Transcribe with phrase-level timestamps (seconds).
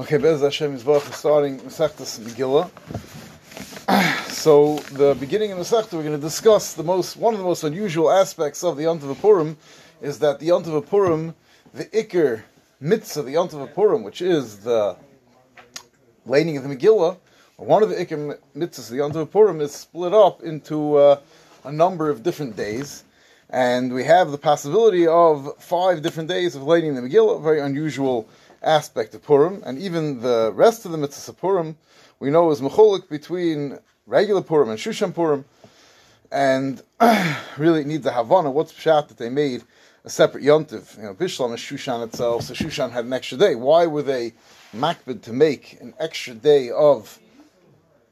[0.00, 2.70] Okay, Bez Hashem is starting Masechtas Megillah.
[4.30, 7.64] So the beginning of Masechta, we're going to discuss the most one of the most
[7.64, 9.58] unusual aspects of the Yontav Purim
[10.00, 11.34] is that the Yontav Purim,
[11.74, 12.44] the Iker
[12.80, 14.96] mitzvah, the Yontav Purim, which is the
[16.24, 17.18] laning of the Megillah,
[17.56, 21.20] one of the Iker mitzvahs, the Yontav Purim, is split up into uh,
[21.64, 23.04] a number of different days.
[23.50, 28.26] And we have the possibility of five different days of laning the Megillah, very unusual
[28.62, 31.76] aspect of Purim, and even the rest of the mitzvahs of Purim,
[32.18, 35.44] we know is mecholik between regular Purim and Shushan Purim,
[36.30, 36.82] and
[37.58, 38.50] really it needs a Havana.
[38.50, 39.62] What's pshat that they made
[40.04, 40.96] a separate yontiv?
[40.96, 43.54] You know, Bishlam is Shushan itself, so Shushan had an extra day.
[43.54, 44.34] Why were they
[44.74, 47.18] makbid to make an extra day of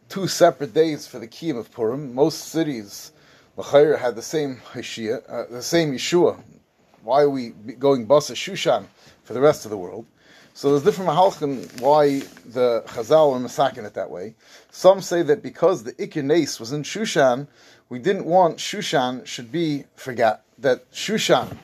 [0.09, 2.15] two separate days for the Kiyam of Purim?
[2.15, 3.13] Most cities,
[3.57, 6.41] L'chayr, had the same Hashia, uh, the same Yeshua.
[7.03, 8.87] Why are we going basa Shushan
[9.25, 10.07] for the rest of the world?
[10.59, 14.35] So there's different mahalchim why the Chazal are masakin it that way.
[14.73, 17.47] Some say that because the Ikir was in Shushan,
[17.89, 21.57] we didn't want Shushan should be forgot that Shushan,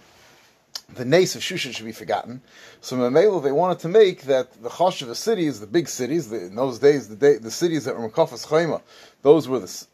[0.95, 2.41] the nace of Shushan should be forgotten.
[2.83, 6.31] So Mamela, they wanted to make that the Chosh of the cities, the big cities,
[6.31, 8.81] the, in those days, the, day, the cities that were Mekafas Chayma,
[9.23, 9.87] those were the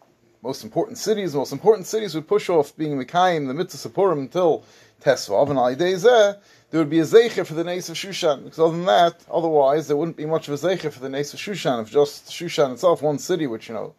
[0.43, 1.33] most important cities.
[1.33, 4.63] The most important cities would push off being Mekayim, the Mitzvah Purim until
[5.01, 6.39] Tesvav, and Ali Zeh,
[6.71, 8.45] there would be a Zeicher for the Nace of Shushan.
[8.45, 11.35] Because other than that, otherwise, there wouldn't be much of a Zeicher for the Nace
[11.35, 11.83] of Shushan.
[11.83, 13.95] If just Shushan itself, one city, which, you know,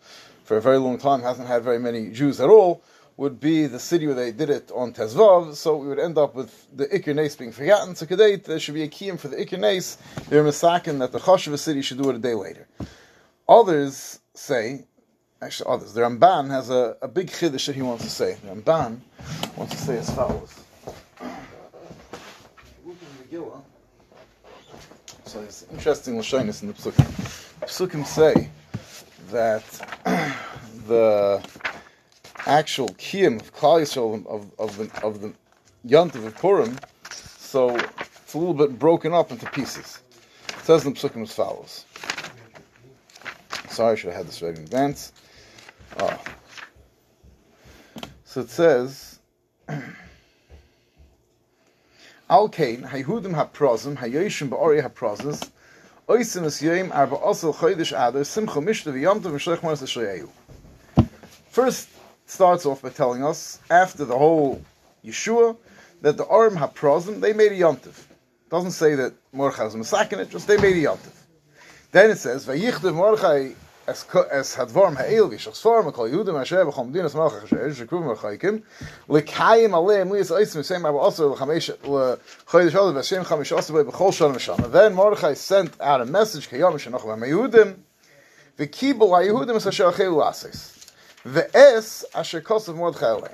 [0.46, 2.82] for a very long time hasn't had very many Jews at all,
[3.18, 6.34] would be the city where they did it on Tezvav, so we would end up
[6.34, 7.94] with the Iker Nace being forgotten.
[7.96, 9.98] So Kedate, there should be a kiyum for the Iker Nace.
[10.30, 12.68] They're misakin that the Chosh of a city should do it a day later.
[13.48, 14.86] Others say,
[15.42, 18.38] actually others, the Ramban has a, a big chiddush that he wants to say.
[18.44, 19.00] The Ramban
[19.58, 20.54] wants to say as follows.
[25.32, 27.06] So it's interesting Lashonis in the Psukim.
[27.62, 28.50] Psukim say
[29.30, 29.64] that
[30.88, 31.42] the
[32.46, 35.32] actual kiyum of Klal Yisrael of, of the of the
[35.88, 36.78] Yontiv of Purim,
[37.10, 40.02] so it's a little bit broken up into pieces.
[40.50, 41.86] It says in the Psukim as follows.
[43.70, 45.14] Sorry, I should have had this ready in advance.
[45.98, 46.22] Oh.
[48.26, 49.20] So it says.
[52.32, 55.50] Al kain hayhudim haprozim ba'ori haprozis
[56.08, 60.30] oisim arba osel chodesh simcha mishta v'yomtav v'shlech.
[61.50, 61.90] First
[62.26, 64.62] starts off by telling us, after the whole
[65.04, 65.58] Yeshua,
[66.00, 68.02] that the Orim haprozim, they made a yomtav.
[68.50, 71.12] Doesn't say that Mordechai was masakin it, just they made a yomtav.
[71.92, 73.50] Then it says, Vayichdev Mordechai
[73.88, 78.06] vorm heil wie schos vorm kol jude ma shave khum dinas ma khashe es krum
[78.06, 78.62] ma khaykem
[79.08, 83.02] le kayem ale mu is eis mit same aber also khamesh le khoyd shol ve
[83.02, 86.74] shem khamesh also be khol shol misham then mordechai sent out a message ke yom
[86.74, 87.76] shnoch va yudem
[88.58, 90.92] ve kibel a yudem es asher khil lasis
[91.26, 93.32] ve es asher kos of mordechai ale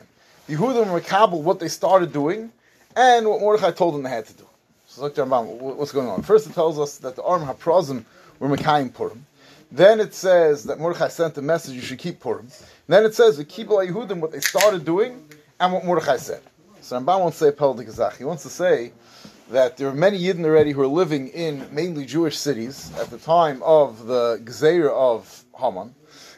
[0.48, 2.52] yudem were what they started doing
[2.96, 4.48] and what mordechai told them they had to do.
[4.88, 5.18] So look
[5.78, 6.24] what's going on?
[6.24, 8.06] First it tells us that the arm haprozim
[8.40, 9.27] were mekayim purim
[9.72, 12.48] then it says that Mordechai sent a message you should keep Purim.
[12.88, 15.28] then it says the Kibbutz Yehudim what they started doing
[15.60, 16.42] and what Mordechai said.
[16.82, 18.94] So Ramban won't say Pel He wants to say
[19.50, 23.18] that there are many Yidden already who are living in mainly Jewish cities at the
[23.18, 25.96] time of the Gezer of Haman.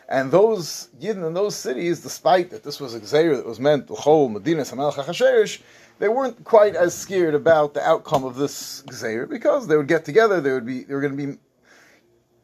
[0.07, 3.89] And those Yidden in those cities, despite that this was a Gezer that was meant
[3.89, 5.61] L'chol, Medina, Samal Chachasherish,
[5.99, 10.05] they weren't quite as scared about the outcome of this Gezer because they would get
[10.05, 11.37] together, they would be, they were going to be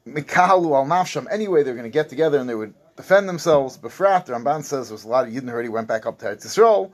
[0.08, 1.26] Mikalu al Nafsham.
[1.32, 3.78] Anyway, they're going to get together and they would defend themselves.
[3.78, 6.20] Befrat, the Ramban says there was a lot of Yidden who already went back up
[6.20, 6.92] to Eretz Yisrael,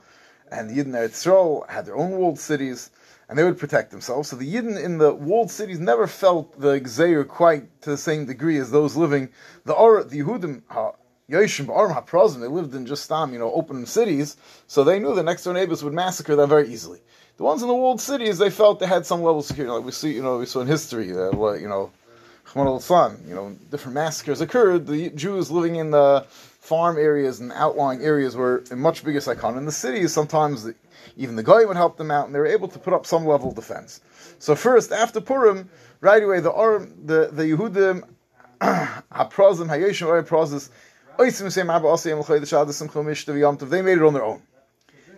[0.50, 2.90] and the Yidden Eretz Yisrael had their own walled cities,
[3.28, 4.30] and they would protect themselves.
[4.30, 8.24] So the Yidden in the walled cities never felt the Gzeir quite to the same
[8.24, 9.28] degree as those living
[9.64, 10.62] the Or, the Yehudim.
[10.68, 10.92] Ha,
[11.30, 14.36] Yoshim Ba'arim HaPrazim, they lived in just um, you know, open cities,
[14.66, 17.00] so they knew the next door neighbors would massacre them very easily.
[17.36, 19.72] The ones in the walled cities, they felt they had some level of security.
[19.72, 21.90] Like we see, you know, we saw in history, uh, what, you know,
[23.26, 24.86] you know, different massacres occurred.
[24.86, 29.56] The Jews living in the farm areas and outlying areas were in much bigger psychon.
[29.56, 30.74] In the cities, sometimes the,
[31.16, 33.26] even the guy would help them out, and they were able to put up some
[33.26, 34.00] level of defense.
[34.38, 35.70] So first, after Purim,
[36.00, 38.06] right away, the Aram, the the Yehudim,
[38.60, 40.70] Haprazim, Hayoshim,
[41.18, 41.32] Oya
[43.70, 44.42] they made it on their own.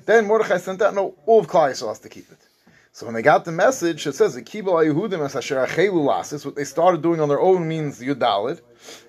[0.07, 2.39] Then Mordechai sent out, no, all of Klai has to keep it.
[2.95, 6.63] So when they got the message, it says, "Kibul Yehudim as asher lasis." What they
[6.63, 8.61] started doing on their own means Yudalid.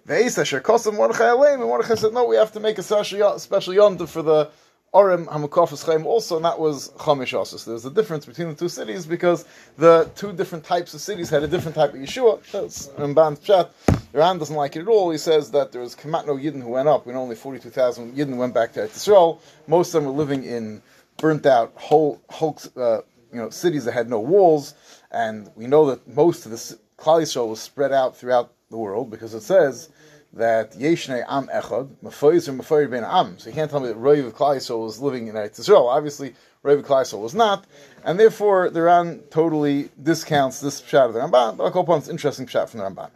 [0.07, 0.59] Veis asher
[0.91, 4.49] Mordechai and Mordechai said, "No, we have to make a special yontif for the
[4.91, 7.57] Orem Hamakofis Chaim also, and that was Chamish also.
[7.57, 9.45] So there's a difference between the two cities because
[9.77, 12.41] the two different types of cities had a different type of Yeshua.
[12.51, 13.69] That's Ramban's Pshat.
[14.13, 15.11] The Ran doesn't like it at all.
[15.11, 17.05] He says that there was no Yidden who went up.
[17.05, 19.41] Know only 42,000 Yidden went back to Israel.
[19.67, 20.81] Most of them were living in
[21.17, 23.01] burnt out whole, whole uh,
[23.35, 24.73] you know, cities that had no walls.
[25.11, 26.57] And we know that most of the
[26.97, 29.89] Klal Yisrael was spread out throughout the world because it says
[30.33, 33.37] that Yeshnei Am Echad, Mefoiz or Mefoir Ben Am.
[33.39, 35.87] So you can't tell me that Roy of Klal Yisrael was living in Eretz Yisrael.
[35.87, 36.33] Obviously,
[36.63, 37.65] Roy of Klal Yisrael was not,
[38.03, 41.57] and therefore the Ran totally discounts this pshat of the Ramban.
[41.57, 43.11] But I'll call upon this interesting pshat from the Ramban.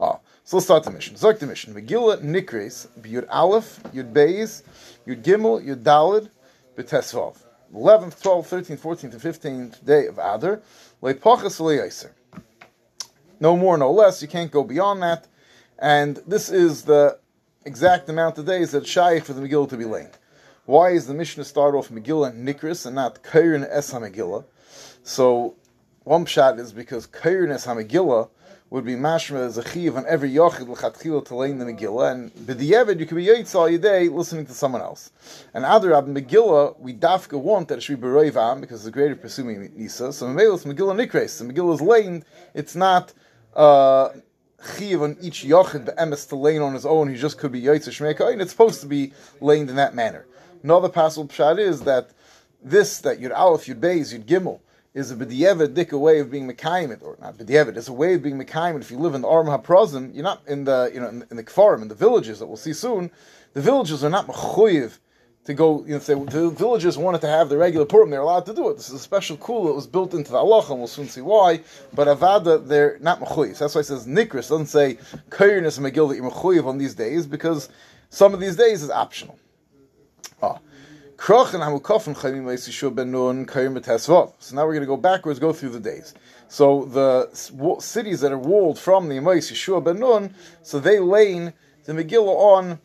[0.00, 1.14] Oh, so let's start the mission.
[1.14, 1.74] Zok the mission.
[1.74, 4.62] Megillah Nikres, Yud Aleph, Yud Beis,
[5.06, 6.30] Yud Gimel, Yud Dalid,
[6.76, 7.36] B'Tesvav.
[7.76, 10.62] 11th, 12th, 13th, 14th, and 15th day of Adar,
[11.02, 12.10] Leipachas Le'yaiser.
[13.38, 14.22] No more, no less.
[14.22, 15.28] You can't go beyond that.
[15.78, 17.18] And this is the
[17.66, 20.16] exact amount of days that Shaykh for the Megillah to be late.
[20.64, 24.44] Why is the Mishnah start off Megillah and Nikris and not Kairin Es HaMegillah?
[25.02, 25.54] So,
[26.04, 28.30] one pshat is because Kairin Es HaMegillah
[28.68, 32.34] would be mashma as a chiv on every yochid l'chatchila to lein the Megillah, and
[32.34, 35.12] b'di'evid you could be yaitz all your day listening to someone else.
[35.54, 39.14] And other Adarab Megillah we dafka want that it should be beroiv because it's greater
[39.14, 40.12] presuming nisa.
[40.12, 42.24] So Memelis Megillah nikres, the Megillah is lane.
[42.54, 43.12] It's not
[43.54, 44.08] uh,
[44.76, 47.08] chiv on each yochid be'emes to lane on his own.
[47.08, 50.26] He just could be yaitz shmeika, and it's supposed to be laned in that manner.
[50.64, 52.10] Another possible pshat is that
[52.60, 54.58] this that Yud Aleph, Yud Beis, Yud Gimel
[54.96, 57.76] is a b'diavad dik a way of being mekayim or not b'diavad.
[57.76, 60.40] It's a way of being mekayim If you live in the Aram HaPrazim, you're not
[60.48, 63.10] in the you know in, in the Kfarim, in the villages that we'll see soon.
[63.52, 64.98] The villages are not mechuyev
[65.44, 65.84] to go.
[65.84, 68.08] You know, say the villagers wanted to have the regular Purim.
[68.08, 68.78] They're allowed to do it.
[68.78, 71.20] This is a special kula that was built into the Allah, and we'll soon see
[71.20, 71.60] why.
[71.92, 73.58] But avada, they're not mechuyev.
[73.58, 74.48] That's why it says nikris.
[74.48, 74.94] Doesn't say
[75.28, 77.68] kairiness and megillah you're on these days because
[78.08, 79.38] some of these days is optional.
[80.42, 80.58] Ah.
[81.18, 81.70] So now
[84.64, 86.14] we're going to go backwards, go through the days.
[86.48, 87.30] So the
[87.80, 91.52] cities that are walled from the Yemais Yeshua ben Nun, so they lane
[91.84, 92.78] the Megillah on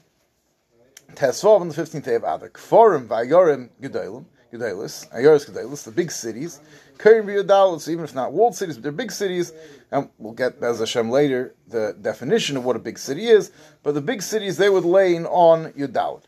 [1.14, 2.50] Tesvav on the 15th day of Adar.
[2.50, 6.62] Kforim, Vayorim, Gedalim, Gedalis, Ayoris Gedalis, the big cities.
[6.98, 9.54] Kairim B'Yodal, so even if not walled cities, but they're big cities,
[9.92, 13.52] and we'll get, as Hashem later, the definition of what a big city is,
[13.82, 16.24] but the big cities, they would lane on Yodalit.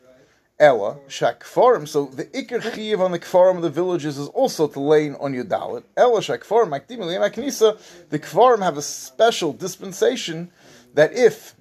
[0.59, 1.87] Ella Shakfarim.
[1.87, 5.33] So the Iker Chiv on the Kfarim of the villages is also to lane on
[5.33, 5.83] your Dalit.
[5.97, 7.79] Ella Shakfarim Maknisa.
[8.09, 10.51] The Kfarim have a special dispensation
[10.93, 11.55] that if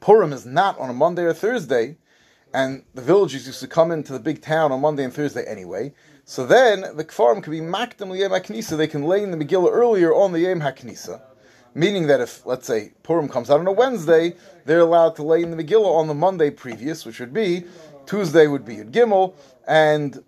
[0.00, 1.96] Purim is not on a Monday or Thursday,
[2.52, 5.92] and the villages used to come into the big town on Monday and Thursday anyway.
[6.24, 9.70] So then the Kfarim can be Makdim Liyem HaKnisa, they can lay in the Megillah
[9.70, 11.20] earlier on the Yem HaKnisa.
[11.74, 14.34] Meaning that if, let's say, Purim comes out on a Wednesday,
[14.64, 17.64] they're allowed to lay in the Megillah on the Monday previous, which would be
[18.06, 19.34] Tuesday would be Yud Gimel,
[19.68, 20.22] and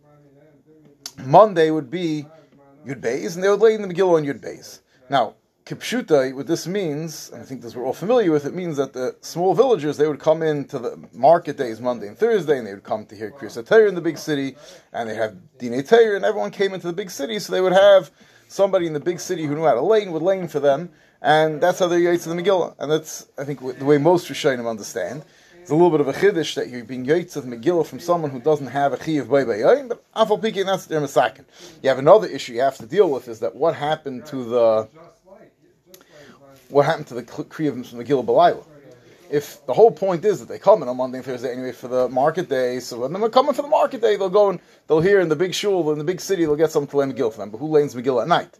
[1.24, 2.26] Monday would be
[2.86, 4.80] Yud Beis, and they would lay in the Megillah on Yud Beis.
[5.10, 5.34] Now,
[5.64, 8.92] Kipshuta, what this means, and I think this we're all familiar with, it means that
[8.92, 12.74] the small villagers, they would come into the market days, Monday and Thursday, and they
[12.74, 14.56] would come to hear Kriyas in the big city,
[14.92, 17.72] and they have Dine Torah, and everyone came into the big city, so they would
[17.72, 18.10] have
[18.48, 20.90] somebody in the big city who knew how to lay lane, would lane for them,
[21.22, 22.74] and that's how they're yaitz the Megillah.
[22.78, 25.24] And that's, I think, the way most Rishonim understand.
[25.60, 28.32] It's a little bit of a chiddush that you're being yaitz of Megillah from someone
[28.32, 31.44] who doesn't have a chiyav by bayoyim, but afal pikin, that's their masakin.
[31.80, 34.88] You have another issue you have to deal with is that what happened to the
[36.68, 38.64] what happened to the kriyav from Megillah Balayla?
[39.30, 41.86] If the whole point is that they come in on Monday and Thursday anyway for
[41.86, 45.00] the market day, so when they're coming for the market day, they'll go and they'll
[45.00, 47.32] hear in the big shul in the big city, they'll get something to lay Megillah
[47.32, 47.50] for them.
[47.50, 48.58] But who lanes Megillah at night?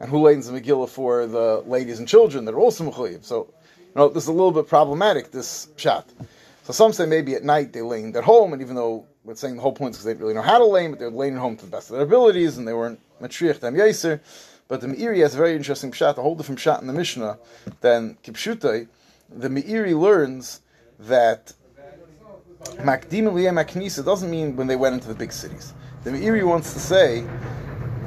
[0.00, 3.24] And who lays the Megillah for the ladies and children that are also Mechuyiv.
[3.24, 6.08] So, you know, this is a little bit problematic, this shot.
[6.64, 9.56] So some say maybe at night they laid at home, and even though we're saying
[9.56, 11.40] the whole point is because they really know how to lay, but they're laying at
[11.40, 14.20] home to the best of their abilities, and they weren't Matriach Dam Yaser.
[14.68, 17.38] But the Meiri has a very interesting shot, a whole different shot in the Mishnah
[17.80, 18.86] than Kipshutai.
[19.30, 20.60] The Meiri learns
[20.98, 21.54] that
[22.76, 25.72] Makdim Maknisa doesn't mean when they went into the big cities.
[26.04, 27.26] The Meiri wants to say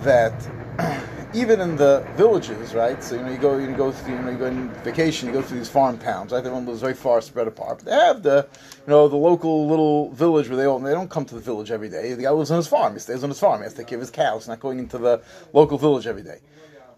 [0.02, 0.34] that
[1.34, 3.02] even in the villages, right?
[3.02, 5.34] So you know, you go, you go through, you know, you go on vacation, you
[5.34, 6.40] go through these farm towns, right?
[6.40, 7.80] Everyone lives very far spread apart.
[7.80, 8.48] But they have the,
[8.86, 11.72] you know, the local little village where they all they don't come to the village
[11.72, 12.14] every day.
[12.14, 12.94] The guy lives on his farm.
[12.94, 13.60] He stays on his farm.
[13.60, 14.48] He has to take care of his cows.
[14.48, 15.22] not going into the
[15.54, 16.40] local village every day.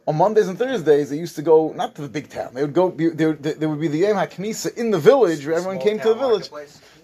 [0.06, 2.54] On Mondays and Thursdays, they used to go not to the big town.
[2.54, 2.92] They would go.
[2.92, 6.10] There would, there would be the Yom HaKnisa in the village where everyone came to
[6.10, 6.50] the village.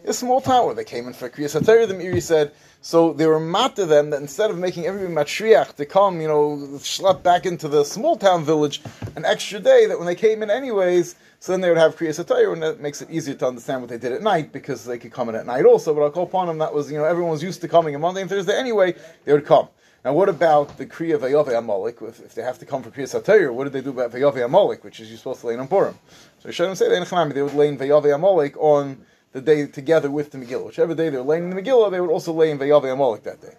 [0.03, 3.27] a small town where they came in for Kriyas HaTorah, the Meiri said, so they
[3.27, 7.21] were mat to them that instead of making everybody matriach to come, you know, schlep
[7.23, 8.81] back into the small town village
[9.15, 12.23] an extra day, that when they came in anyways, so then they would have Kriyas
[12.23, 14.97] HaTorah, and that makes it easier to understand what they did at night, because they
[14.97, 17.05] could come in at night also, but I'll call upon them, that was, you know,
[17.05, 18.95] everyone was used to coming on Monday and Thursday anyway,
[19.25, 19.67] they would come.
[20.05, 22.01] Now, what about the Kriya Vayove Amalek?
[22.01, 24.43] If, if they have to come for Kriya Satayr, what did they do about Vayove
[24.43, 25.99] Amalek, which is you're supposed to lay on Purim?
[26.41, 26.99] So Shalom say they
[27.41, 30.65] would lay in Vayove Amalek on the day together with the Megillah.
[30.65, 33.55] Whichever day they're laying the Megillah, they would also lay in Vayave Amalek that day.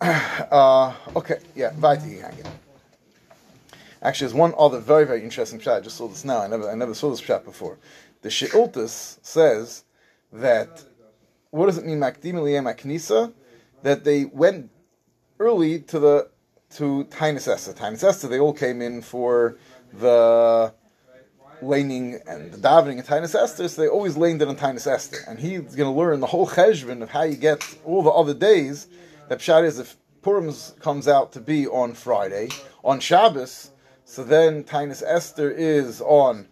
[0.50, 2.46] Uh, okay, yeah, Vaiti Hangin.
[4.02, 5.78] Actually, there's one other very, very interesting shot.
[5.78, 6.40] I just saw this now.
[6.40, 7.78] I never, I never saw this shot before.
[8.22, 9.84] The She'ultis says
[10.32, 10.84] that,
[11.50, 13.32] what does it mean, Makdim Maknisa?
[13.82, 14.70] That they went
[15.38, 16.28] early to the
[16.76, 17.72] to Tainus Esther.
[17.72, 19.56] Tainus Esther, they all came in for
[19.92, 20.72] the
[21.64, 25.18] laning and the davening in Tainus Esther, so they always laned it on Tainus Esther.
[25.26, 28.34] And he's going to learn the whole cheshbon of how you get all the other
[28.34, 28.86] days.
[29.28, 32.48] That Pshat is if Purim comes out to be on Friday,
[32.82, 33.70] on Shabbos,
[34.04, 36.48] so then Tainus Esther is on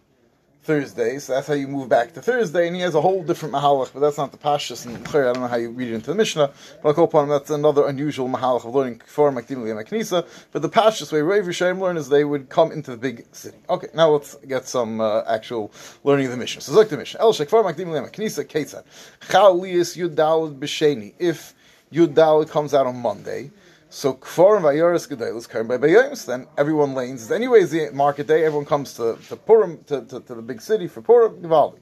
[0.63, 3.53] Thursday, so that's how you move back to Thursday, and he has a whole different
[3.53, 6.07] mahalach, but that's not the pashas and I don't know how you read it into
[6.11, 6.51] the Mishnah,
[6.81, 10.61] but I'll call upon him, that's another unusual mahalach of learning for Makdim Knisa, but
[10.61, 13.57] the pashas way Rav Yishayim learn is they would come into the big city.
[13.69, 15.71] Okay, now let's get some uh, actual
[16.05, 16.61] learning of the Mishnah.
[16.61, 17.19] So look the Mishnah.
[17.19, 18.83] El Shekfar Makdim Knisa, Ketzad.
[19.29, 21.13] Chal Lias B'Sheni.
[21.19, 21.53] If
[21.91, 23.51] Yudalad comes out on Monday,
[23.93, 27.31] so Kfor and Vayoris Gedalis Karim by Bayoms, then everyone lanes.
[27.31, 30.87] Anyways, the market day, everyone comes to, to Purim, to, to, to the big city
[30.87, 31.77] for Purim, Givaldi.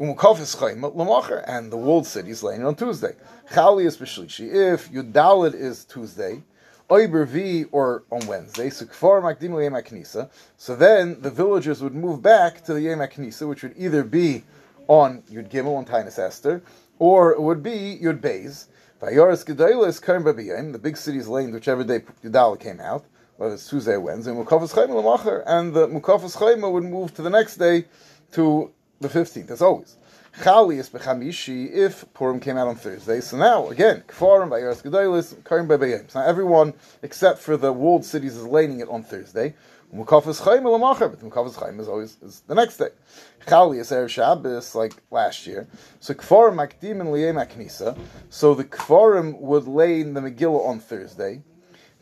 [0.00, 3.14] Umukafis Chaim Lamacher, and the walled city is laying on Tuesday.
[3.52, 4.50] Chali is Bishlishi.
[4.50, 6.42] If Yudalid is Tuesday,
[6.88, 10.30] Oiber V or on Wednesday, so Kfar Makdim Yem Knisa.
[10.56, 14.44] So then the villagers would move back to the Yem Knisa, which would either be
[14.88, 16.62] on Yud Gimel on Tainus Esther,
[16.98, 18.68] or it would be Yud Beis.
[19.00, 23.06] Vayoris Gedolis Karim Babiyim, the big cities lane, whichever day Yudala came out,
[23.38, 27.22] whether it's Tuesday or Wednesday, Mukafas Chayma Lamacher, and the Mukafas Chayma would move to
[27.22, 27.86] the next day
[28.32, 29.96] to the 15th, as always.
[30.42, 33.22] Chali is Bechamishi if Purim came out on Thursday.
[33.22, 36.10] So now, again, Kfarim, Vayoris Gedolis, Karim Babiyim.
[36.10, 39.54] So now everyone, except for the walled cities, is laning it on Thursday.
[39.94, 42.90] Mukafas Chaim Lamacher, but Mukafas Chaim is always is the next day.
[43.48, 45.66] Chali is Erev Shabbos, like last year.
[45.98, 47.98] So Kfarim Makdim and Liyem Aknisa.
[48.28, 51.42] So the Kfarim would lay in the Megillah on Thursday.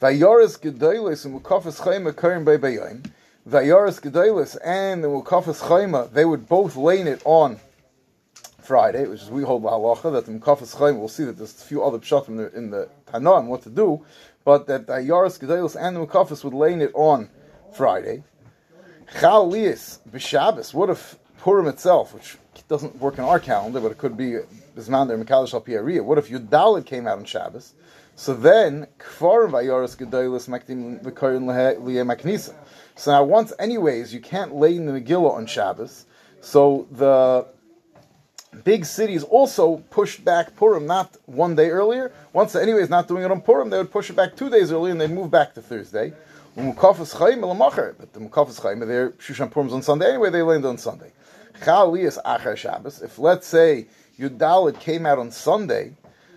[0.01, 3.11] Vayaris Gedolis and Mukafas Chaim Karim Bebayim.
[3.49, 7.59] Vayaris Gedolis and the Mukafas Chaim, they would both lay it on
[8.61, 10.99] Friday, which is we hold the halacha that the Mukafas Chaim.
[10.99, 13.63] We'll see that there's a few other pshatim in the, in the Tanah and what
[13.63, 14.05] to do,
[14.45, 17.31] but that the Yaris Gedolis and the Mukafas would lay it on
[17.73, 18.23] Friday.
[19.19, 20.75] Chal Lias b'Shabbos.
[20.75, 21.19] What if
[21.49, 22.37] Purim itself, which
[22.69, 24.33] doesn't work in our calendar, but it could be
[24.77, 27.73] Bisman there Mikalish Al What if Yudalit came out on Shabbos?
[28.17, 32.55] So then Kfar Vayoris Gedolis Makdim V'Korin Liyeh Maknisa.
[32.97, 36.05] So now once, anyways, you can't lay in the Megillah on Shabbos.
[36.43, 37.47] So the
[38.63, 42.13] big cities also pushed back Purim not one day earlier.
[42.35, 44.93] Once, anyways, not doing it on Purim, they would push it back two days earlier
[44.93, 46.13] and they'd move back to Thursday.
[46.55, 51.13] But the Mukafas Chaim, they're Shushan Purim's on Sunday anyway, they land on Sunday.
[51.61, 53.03] Chaliyas Achar Shabbos.
[53.03, 53.87] If let's say
[54.19, 55.93] Yudalid came out on Sunday,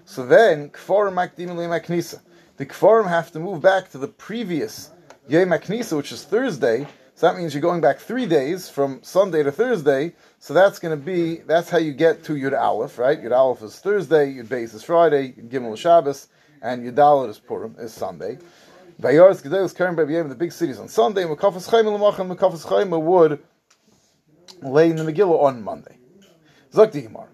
[0.06, 2.20] so then Kfarim Makdim Maknisa.
[2.58, 4.92] The Kfarim have to move back to the previous
[5.28, 6.88] Yom Maknisa, which is Thursday.
[7.16, 10.14] So that means you're going back three days from Sunday to Thursday.
[10.40, 13.22] So that's going to be that's how you get to Yud Aleph, right?
[13.22, 16.28] Yud Aleph is Thursday, Yud Beis is Friday, Yud Gimel is Shabbos,
[16.62, 18.38] and Yud Dalet is Purim is Sunday.
[19.02, 21.86] Vayaris Gedelis Karen Baby in the big cities on Sunday, Mekafas Chaim
[22.70, 23.42] Chaim would
[24.62, 25.98] lay in the Megillah on Monday.
[26.74, 27.28] Zok Digimar.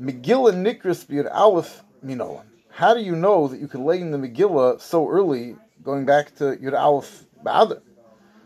[0.00, 2.44] Megillah Nikris Biyad Aleph Minolan.
[2.70, 6.34] How do you know that you can lay in the Megillah so early, going back
[6.36, 7.80] to Yud Aleph Ba'adar?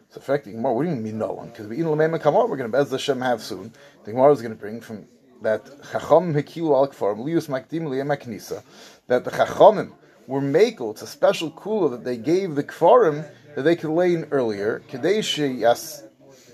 [0.07, 0.73] It's affecting Gemara.
[0.75, 1.47] What do you mean Minolan?
[1.47, 3.73] Because we Lamema Kamar, we're going to Bez Hashem have soon.
[4.05, 5.07] The Gemara is going to bring from
[5.43, 8.62] that Chacham Hekilu Al Kfar, Lius Makdim Liyem
[9.07, 9.93] that the Chachamim
[10.26, 10.93] were makel.
[10.93, 14.83] It's a special kula that they gave the kfarim that they could lay in earlier.
[14.88, 15.61] Kadeshi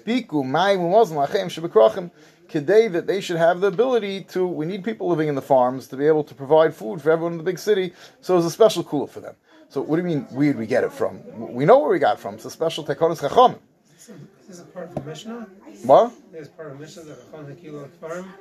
[0.05, 2.11] yaspiku mayim
[2.49, 4.47] Kedei that they should have the ability to.
[4.47, 7.33] We need people living in the farms to be able to provide food for everyone
[7.33, 7.93] in the big city.
[8.21, 9.35] So it's a special kula for them.
[9.71, 10.25] So what do you mean?
[10.31, 11.23] Where did we get it from?
[11.55, 12.35] We know where we got it from.
[12.35, 13.59] It's a special tekonis chacham.
[13.93, 14.11] This
[14.49, 15.49] is it part of the Mishnah?
[15.85, 16.13] What?
[16.35, 18.33] Is part of the Mishnah that chacham kilo farm?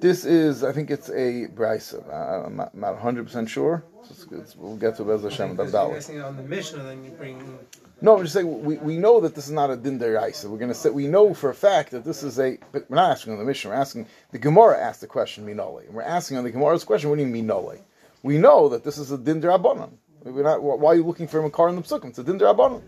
[0.00, 2.06] This is, I think it's a brisa.
[2.08, 3.84] Uh, I'm not, 100 percent sure.
[4.10, 7.58] It's, it's, we'll get to Bez Hashem Because you're on the Mishnah, then you bring
[8.02, 10.50] No, I'm just saying we, we know that this is not a din deraisa.
[10.50, 12.58] We're going to say we know for a fact that this is a.
[12.70, 13.70] But we're not asking on the mission.
[13.70, 17.08] We're asking the Gemara asked the question minole, and we're asking on the Gemara's question.
[17.08, 17.80] What do you mean minole?
[18.22, 19.92] We know that this is a din derabanan.
[20.24, 20.62] We're not.
[20.62, 22.10] Why are you looking for a makar in the psukim?
[22.10, 22.82] It's a din derabanan.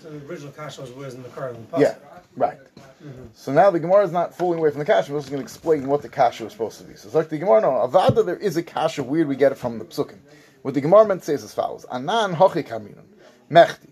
[0.00, 1.94] So the original kasha was where's in the car in the Yeah,
[2.36, 2.58] right.
[3.04, 3.26] Mm-hmm.
[3.34, 5.12] So now the Gemara is not falling away from the kasha.
[5.12, 6.94] We're just going to explain what the kasha was supposed to be.
[6.94, 9.04] So it's like the Gemara, no, avada there is a kasha.
[9.04, 10.18] Weird, we get it from the psukim.
[10.62, 13.04] What the Gemara meant to say is as follows: Anan hochi kaminun
[13.50, 13.90] mechti.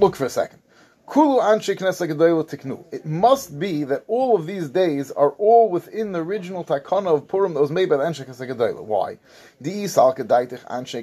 [0.00, 0.60] Look for a second.
[1.06, 2.84] Kulu anshe tiknu.
[2.90, 7.28] It must be that all of these days are all within the original takana of
[7.28, 8.82] Purim that was made by the anshe knesset.
[8.82, 9.18] Why?
[9.62, 11.00] Kedaitich anshe.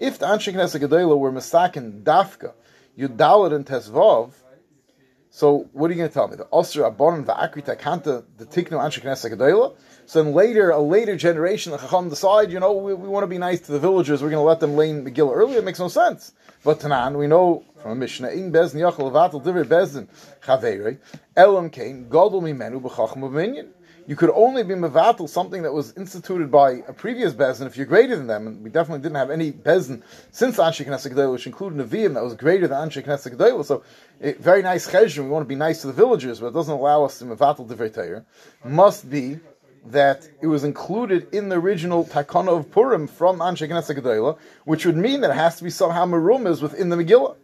[0.00, 2.54] If the anshe knesset gedolah were misakin dafka
[2.98, 4.32] yud dalid and tesvav,
[5.30, 6.34] so what are you going to tell me?
[6.34, 9.76] The Osir Abonon Va'akri Takanta, the Tiknu Anshe Knesset?
[10.10, 13.28] So then later, a later generation, the Chacham decide, you know, we, we want to
[13.28, 15.78] be nice to the villagers, we're going to let them lay Megillah earlier, it makes
[15.78, 16.32] no sense.
[16.64, 20.08] But Tanan, we know from a Mishnah, In Bezin Yachal Vatal Bezin
[20.42, 20.98] Chaveri,
[21.36, 23.68] Elam Kain, Mimenu B'chacham.
[24.08, 27.86] You could only be mevatel something that was instituted by a previous bezin if you're
[27.86, 30.02] greater than them, and we definitely didn't have any bezin
[30.32, 33.64] since Anshe Knesset Gedolah, which included Nevi'im that was greater than Anshe Knesset Gedolah.
[33.64, 33.84] So,
[34.18, 35.22] it, very nice cheshire.
[35.22, 37.68] We want to be nice to the villagers, but it doesn't allow us to mevatel
[37.68, 38.24] divrei.
[38.64, 39.38] Must be
[39.86, 44.84] that it was included in the original takana of Purim from Anshe Knesset Gedolah, which
[44.84, 47.36] would mean that it has to be somehow merumas within the Megillah.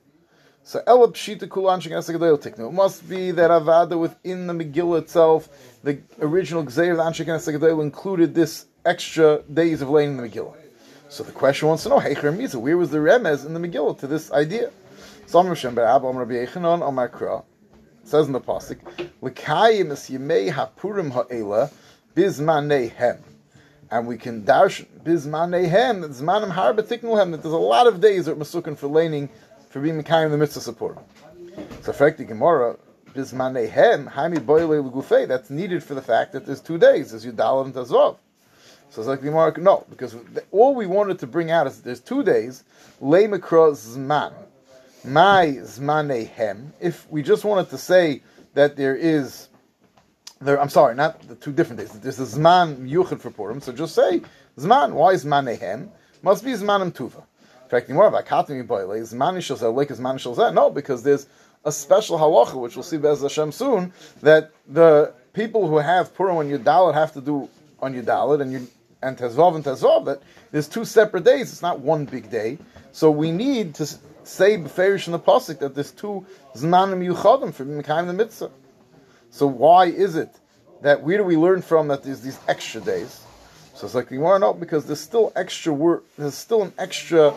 [0.63, 2.69] So Ela Pshita Kulan Anshe Gedolah Tiknu.
[2.69, 5.49] It must be that Avada within the Megillah itself,
[5.83, 10.57] the original Gzeir of Anshe Gedolah included this extra days of laying in the Megillah.
[11.09, 13.99] So the question wants to know, Heicher Misa, where was the remez in the Megillah
[14.01, 14.71] to this idea?
[16.99, 17.43] Akra,
[18.05, 18.79] says in the Pasuk,
[19.21, 21.11] L'kayim es Yemei HaPurim
[22.17, 23.21] Bizmanehem.
[23.91, 28.39] And we can dash Bizmanehem, Zmanim Harba Tiknuhem, that there's a lot of days that
[28.39, 29.29] Masukin for laning,
[29.69, 30.99] for being Mekayim the mitzvah support.
[31.83, 32.77] So, effect the Gemara,
[33.15, 37.67] Bizmanehem, Haimi Boile Lugufei, that's needed for the fact that there's two days, there's Yudal
[37.67, 38.17] and Tazov.
[38.89, 40.17] So it's like the Gemara, no, because
[40.53, 42.65] all we wanted to bring out is there's two days,
[43.01, 44.33] Le Mikra Zman.
[45.05, 48.23] My Zmanehem, if we just wanted to say
[48.55, 49.49] that there is
[50.45, 51.93] I'm sorry, not the two different days.
[51.93, 54.21] There's a Zman Yuchid for Purim, so just say
[54.59, 54.93] Zman.
[54.93, 55.89] Why Zmanehem?
[56.23, 57.23] Must be Zmanim Tuva.
[57.65, 60.53] In fact, more about Katmi Boile, Zman Shilzeh, like Zman Shilzeh.
[60.53, 61.27] No, because there's
[61.65, 66.37] a special halacha, which we'll see Bez Hashem soon, that the people who have Purim
[66.37, 67.49] on Yudalit have to do
[67.81, 68.69] on Yudalit and you
[69.03, 70.23] and Tezvav and Tezvav, that
[70.53, 71.53] there's two separate days.
[71.53, 72.59] It's not one big day.
[72.93, 73.87] So we need to
[74.25, 78.51] say Beferish in the Pasuk that there's two Zmanim Yuchadim for Mekayim the Mitzvah.
[79.37, 80.31] So why is it
[80.81, 83.21] that where do we learn from that there's these extra days?
[83.75, 86.05] So it's like want to know because there's still extra work.
[86.17, 87.35] There's still an extra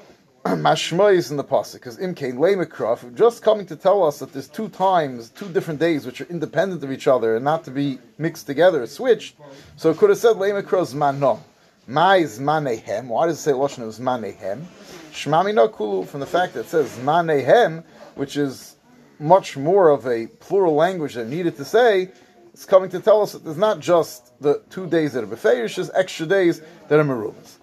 [0.44, 4.68] mashmois in the pasuk because imkain lemekraf just coming to tell us that there's two
[4.68, 8.46] times, two different days which are independent of each other and not to be mixed
[8.46, 9.34] together, switched.
[9.74, 11.40] So it could have said lemekraf zmanom.
[11.88, 13.08] My zmanehem.
[13.08, 14.68] Why does it say lashon of?
[15.12, 17.82] Shmami no kulu from the fact that it says zmanehem,
[18.14, 18.76] which is
[19.20, 22.10] much more of a plural language than needed to say,
[22.52, 25.76] it's coming to tell us that there's not just the two days that are befeirish,
[25.76, 27.56] there's just extra days that are merubas.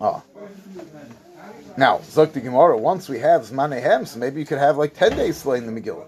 [0.00, 0.22] Ah.
[1.76, 5.36] Now, Zok Gemara, once we have Zmanehem, so maybe you could have like 10 days
[5.38, 6.06] slaying the Megillah.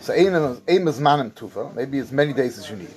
[0.00, 2.90] So Aim is Tufa, maybe as many days as you need.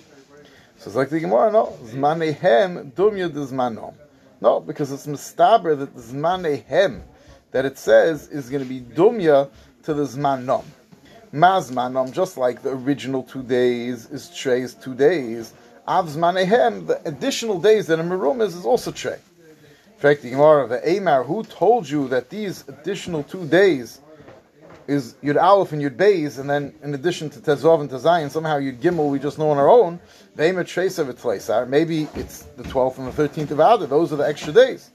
[0.78, 3.96] So the Gemara, no, Zmanehem Dumya de Zmanom.
[4.42, 7.02] No, because it's Mustaber that Zmanehem
[7.52, 9.50] that it says is going to be Dumya
[9.86, 10.66] to the Zmanom.
[11.34, 15.54] Mazmanom, just like the original two days is Trey's two days,
[15.88, 19.20] Av Zmanehem, the additional days that are Merum is, is also Trey.
[19.96, 24.02] In fact, the Gemara, the Amar, who told you that these additional two days
[24.88, 28.60] is Yud Aleph and Yud Beis, and then in addition to Tezov and Tezayin, somehow
[28.60, 30.00] Yud Gimel we just know on our own,
[30.38, 34.18] Amar Trace of it Maybe it's the 12th and the 13th of Adar, those are
[34.18, 34.92] the extra days.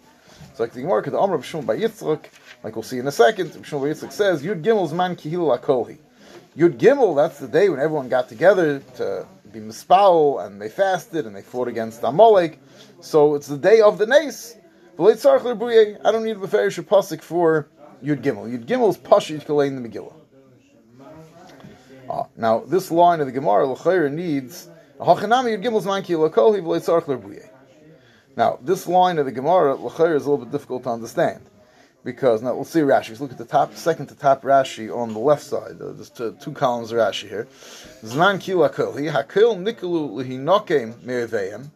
[0.50, 2.26] It's like the Gemara, the Amr of Shmuel by Yitzchak,
[2.62, 5.98] like we'll see in a second, Shmuel Yitzchak says, Yud Gimel's man kihil akolhi.
[6.56, 11.24] Yud Gimel, that's the day when everyone got together to be mispal, and they fasted,
[11.24, 12.58] and they fought against Amalek.
[13.00, 14.56] So it's the day of the Nace.
[14.98, 17.68] I don't need a Beferish Pasik for
[18.02, 18.50] Yud Gimel.
[18.50, 20.12] Yud Gimel is Pashit in the Megillah.
[22.10, 24.68] Ah, now, this line of the Gemara, L'chayr needs,
[24.98, 27.48] Hachanami Yud Gimel's v'leitzarch.
[28.36, 31.40] Now, this line of the Gemara, L'chayr, is a little bit difficult to understand.
[32.02, 33.10] Because, now, we'll see Rashi.
[33.10, 35.80] Let's look at the top, second to top Rashi on the left side.
[35.80, 37.46] Uh, there's two, two columns of Rashi here.
[38.02, 41.70] Zman ki l'kol, he hakil nikelu l'hinokem me'eveim,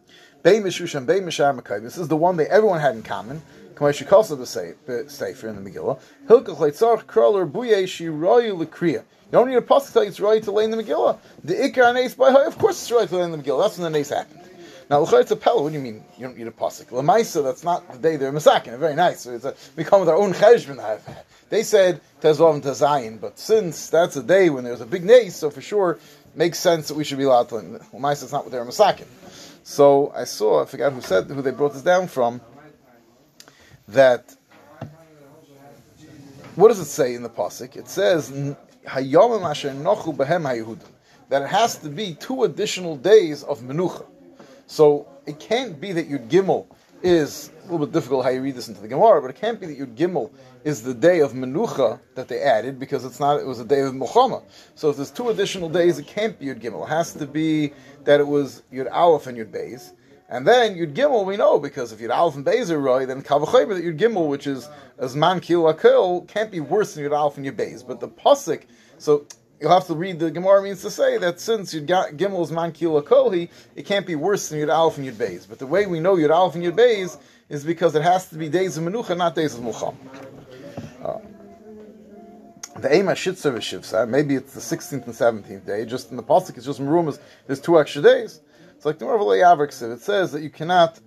[0.45, 3.41] this is the one that everyone had in common.
[3.73, 5.99] Kamashikasa the Sefer in the Megillah.
[6.27, 8.93] Hilkach leitzarch kraler buye shi royu lekriya.
[8.93, 11.17] You don't need a pasuk to tell you it's right to lay in the Megillah.
[11.43, 13.63] The ikar nace by of course it's right to lay in the Megillah.
[13.63, 14.39] That's when the nace happened.
[14.89, 15.63] Now, it's a pella.
[15.63, 16.87] What do you mean you don't need a pasuk?
[16.87, 18.77] Lamaisa, that's not the day they're masakin.
[18.77, 19.21] Very nice.
[19.21, 20.99] So a, we come with our own cheshbon.
[21.49, 25.35] They said tezvav and tezayin, but since that's a day when there's a big nace,
[25.35, 25.97] so for sure
[26.35, 27.55] makes sense that we should be allowed to.
[27.55, 29.07] Lamaisa, it's not what they're masakin.
[29.63, 32.41] So I saw, I forgot who said who they brought this down from.
[33.87, 34.35] That
[36.55, 37.75] what does it say in the pasuk?
[37.75, 38.29] It says
[38.85, 40.91] hayomim asher nochu behem hayehudim
[41.29, 44.05] that it has to be two additional days of menucha.
[44.67, 46.67] So it can't be that Yud Gimel
[47.03, 49.59] is a little bit difficult how you read this into the Gemara, but it can't
[49.59, 50.31] be that Yud Gimel
[50.63, 53.39] is the day of Menucha that they added because it's not.
[53.39, 54.43] It was a day of Milchama.
[54.73, 56.83] So if there's two additional days, it can't be Yud Gimel.
[56.85, 57.73] It has to be
[58.05, 59.93] that it was Yud Aleph and Yud Beis.
[60.29, 63.21] And then Yud Gimel we know because if Yud Aleph and Beis are right, then
[63.21, 65.71] Kavachaber that Yud Gimel, which is as Man Kil
[66.27, 67.85] can't be worse than Yud Aleph and Yud Beis.
[67.85, 68.63] But the pasuk,
[68.97, 69.27] so
[69.65, 72.71] you'll have to read the Gemara means to say that since Yud Gimel is man
[72.71, 75.49] kila kohi, it can't be worse than Yud Aleph and Yud Beis.
[75.49, 77.17] But the way we know Yud Aleph and Yud Beis
[77.49, 79.95] is because it has to be days of Menucha, not days of Mulcham.
[81.03, 81.17] Uh,
[82.79, 86.57] the Ema Shitzer Shivsa, maybe it's the 16th and 17th day, just in the Pasuk,
[86.57, 88.41] it's just rumors, there's two extra days.
[88.75, 90.99] It's like the Mervale Yavriksev, it says that you cannot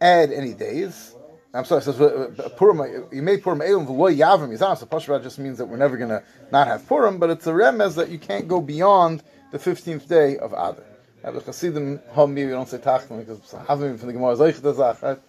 [0.00, 1.13] add any days,
[1.54, 3.06] I'm sorry, it says uh, Purim.
[3.12, 4.76] You made Purim Elam v'loy Yavim Yizam.
[4.76, 7.52] So Pashvat just means that we're never going to not have Purim, but it's a
[7.52, 10.82] remez that you can't go beyond the fifteenth day of Adar.
[11.22, 15.00] the Chassidim home we don't say Tachtim because Havim from the Gemara Zeich Zach.
[15.00, 15.20] Right?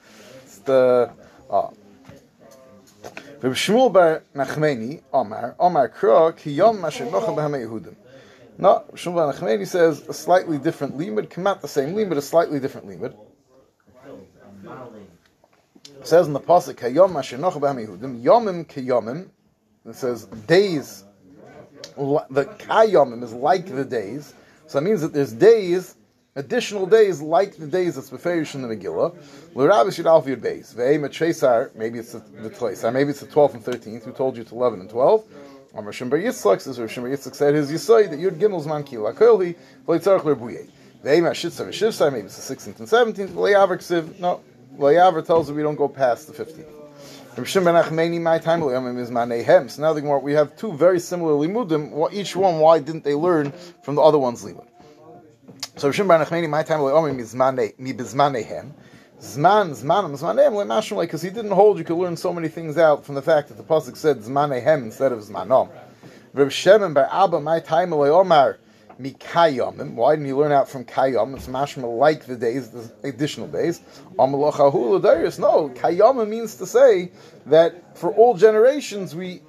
[0.43, 1.11] It's the
[1.47, 1.69] uh,
[3.41, 7.95] Rabbi Shmuel bar Nachmeni Omar Omar Kra Ki Yom Masher Nocha B'Hamei Yehudim.
[8.57, 12.21] No, Shmuel bar Nachmeni says a slightly different limud, come out the same limud, a
[12.23, 13.15] slightly different limud
[16.07, 19.29] says in the pasuk Hayom Ashenoch B'Hamihudim Yomim Kiyomim.
[19.87, 21.03] It says days.
[21.95, 24.33] The Kayomim is like the days,
[24.67, 25.95] so that means that there's days,
[26.35, 29.15] additional days like the days that's beferish in the Megillah.
[29.55, 30.75] Alf Yud Beis.
[31.75, 32.93] Maybe it's the, Tresar.
[32.93, 34.03] Maybe it's the 12th and 13th.
[34.03, 35.23] Who told you to 11 and 12?
[35.75, 39.13] Amar Shimber Yitzchak says, or Shimber Yitzchak said his Yisoy that Yud Gimel's man kila
[39.13, 39.55] kolhi
[39.87, 40.67] v'litzarch l'Rbuye.
[41.03, 42.11] Ve'ema Shitzav Shivsai.
[42.11, 43.29] Maybe it's the 16th and 17th.
[43.29, 44.19] V'le'avar Ksiv.
[44.19, 44.41] No.
[44.77, 48.21] Layavar tells us we don't go past the 15th.
[48.21, 48.61] my time
[48.97, 49.69] is manehem.
[49.69, 52.13] So now the we have two very similar limudim.
[52.13, 53.51] Each one, why didn't they learn
[53.83, 54.67] from the other one's limud?
[55.77, 56.81] So ben Achmeni, my time
[57.19, 58.71] is mi bizmanehem.
[59.19, 63.05] Zman, zman, zmanehem, lemashim, because he didn't hold you could learn so many things out
[63.05, 65.69] from the fact that the pasuk said zmanehem instead of zmanom.
[66.33, 68.59] Reb Shemen by Abba, my time Omar
[68.97, 71.35] Why didn't he learn out from kayom?
[71.35, 73.81] It's mashma like the days, the additional days.
[74.17, 77.11] No, kayomim means to say
[77.45, 79.41] that for all generations we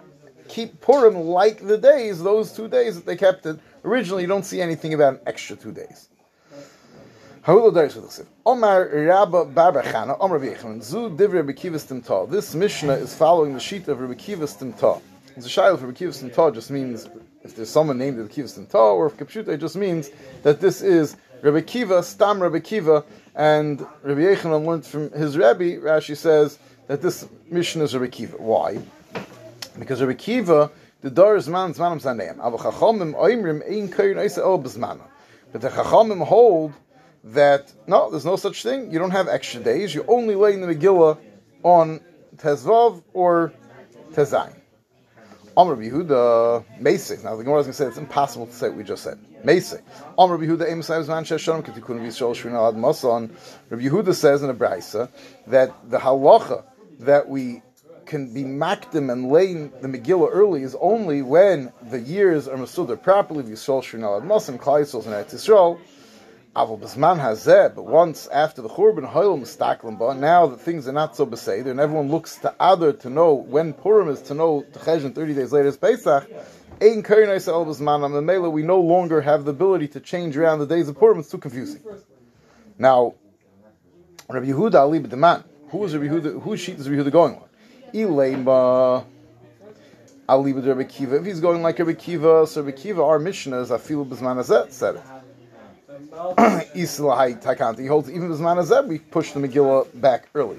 [0.49, 3.59] keep Purim like the days, those two days that they kept it.
[3.85, 6.09] Originally, you don't see anything about an extra two days.
[7.45, 8.25] This
[12.55, 15.01] Mishnah is following the sheet of Rabbi Kiva Stimta.
[15.37, 17.09] A shaila for Rabbi Kiva Stimta just means
[17.47, 20.11] if there's someone named Rabbi Kiva Stimta, or if Kapshuta, just means
[20.43, 23.05] that this is Rabbi Kiva, Stam Rabbi Kiva,
[23.35, 28.37] and Rabbi Yechanan learned from his Rabbi, Rashi says that this mission is Rabbi Kiva.
[28.39, 28.79] Why?
[29.79, 30.71] Because Rabbi Kiva,
[31.03, 32.45] the Dar is man zmanam zaneim.
[32.45, 33.93] Ava chachamim oimrim ein
[34.43, 35.11] el.
[35.53, 36.73] But the chachamim hold
[37.25, 38.91] that, no, there's no such thing.
[38.91, 39.95] You don't have extra days.
[39.95, 41.19] You only lay in the Megillah
[41.63, 42.01] on
[42.37, 43.53] Tezvav or
[44.13, 44.56] Tezayin.
[45.59, 47.25] Amr Yehuda Mesik.
[47.25, 49.19] Now the Gemara is going to say it's impossible to say what we just said.
[49.43, 49.81] Mesik.
[50.19, 53.31] Amr Yehuda Saibs Man Sheshalom Ketikun Vishol Shrin Ad Masan.
[53.71, 55.09] Rabbi Yehuda says in a brisa
[55.47, 56.63] that the halacha
[56.99, 57.63] that we
[58.05, 63.03] can be makdim and laying the Megillah early is only when the years are masudar
[63.03, 63.43] properly.
[63.43, 65.79] Vishol Shrin Ad Masan Klai Yisrael and Eretz
[66.57, 71.67] Hazeh, but once after the Churban Hoyl Mistaklim now that things are not so beseder,
[71.67, 75.53] and everyone looks to other to know when Purim is to know Techezhin 30 days
[75.53, 76.27] later is Pesach,
[76.81, 80.99] Ein El Mela, we no longer have the ability to change around the days of
[80.99, 81.83] Purim, it's too confusing.
[82.79, 83.15] Now,
[84.29, 87.49] Rabbi Yehuda Ali B'Deman, who is Rabbi Yehuda, whose sheet is Rabbi Yehuda going on?
[87.93, 89.05] Ilema
[90.27, 91.17] Ali Rabbi Kiva.
[91.17, 94.73] If he's going like Rabbi Kiva, so Rabbi Kiva, our Mishnah is Afilu Bisman Azet
[94.73, 95.03] said it.
[96.75, 97.81] Islahai Takanti.
[97.81, 100.57] He holds even Bisman Azeb, we push the Megillah back early.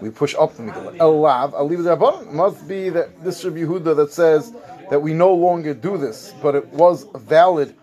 [0.00, 0.96] We push up the Megillah.
[0.96, 4.54] Elav, Aliv must be that this Rabbi Yehuda that says
[4.88, 7.74] that we no longer do this, but it was valid,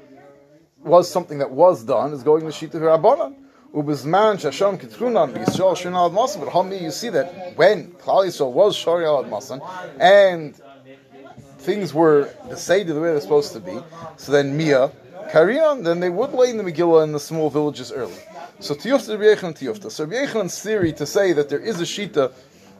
[0.79, 3.35] was something that was done, is going to Shita Rabbanan.
[3.75, 6.39] Ubizman Shasham Kitrunan Yisrael Shinal Masan.
[6.39, 9.61] But Hami, you see that when Klal Yisrael was Shari Masan,
[9.99, 10.59] and
[11.59, 13.77] things were the decided the way they're supposed to be,
[14.17, 14.91] so then Mia
[15.31, 18.17] carry on, then they would lay in the Megillah in the small villages early.
[18.59, 19.91] So Tiyufta Rabbi Yechon Tiyufta.
[19.91, 22.33] So Yechon's theory to say that there is a Shita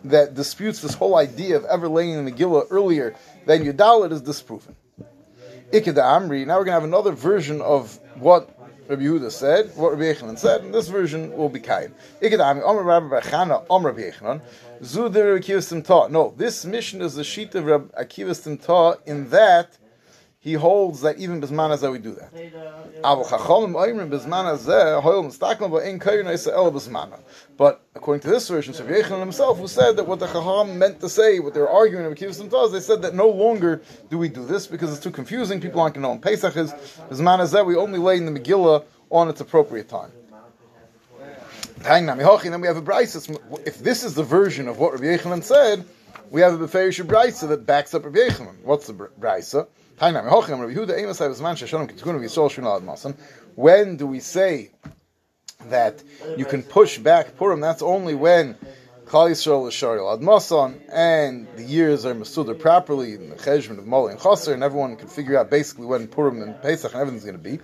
[0.06, 4.22] that disputes this whole idea of ever laying in the Megillah earlier than Yudalit is
[4.22, 4.76] disproven.
[5.72, 8.50] Ikeda Amri, now we're going to have another version of what
[8.88, 11.94] Rabbi Yehuda said, what Rabbi Yechanan said, and this version will be Kain.
[12.22, 14.42] Ikeda Amri, Omer Rabbi Bechana, Omer Rabbi Yechanan,
[14.82, 16.10] Zudir Akiva.
[16.10, 19.78] No, this mission is the sheet of Rabbi Akiva Ta in that
[20.42, 22.32] he holds that even bisman azeh we do that.
[23.04, 23.16] Uh,
[27.58, 31.02] but according to this version, so Yechon himself, who said that what the Chacham meant
[31.02, 34.18] to say, what they were arguing in Kiv does, they said that no longer do
[34.18, 35.60] we do this because it's too confusing.
[35.60, 36.14] People aren't going to know.
[36.14, 36.72] And Pesach is
[37.10, 40.12] bisman we only lay in the Megillah on its appropriate time.
[41.80, 43.40] Then we have a brisa.
[43.66, 45.84] If this is the version of what Rabbi Yechanan said,
[46.30, 48.64] we have a Beferish brisa that backs up Rabbi Yechanan.
[48.64, 49.68] What's the brisa?
[53.56, 54.72] When do we say
[55.66, 56.04] that
[56.38, 57.60] you can push back Purim?
[57.60, 58.56] That's only when
[59.06, 60.22] Klal Yisrael is Shari Ad
[60.90, 64.96] and the years are Masudar properly, in the Cheshvan of Moli and Chaser, and everyone
[64.96, 67.58] can figure out basically when Purim and Pesach and everything's going to be.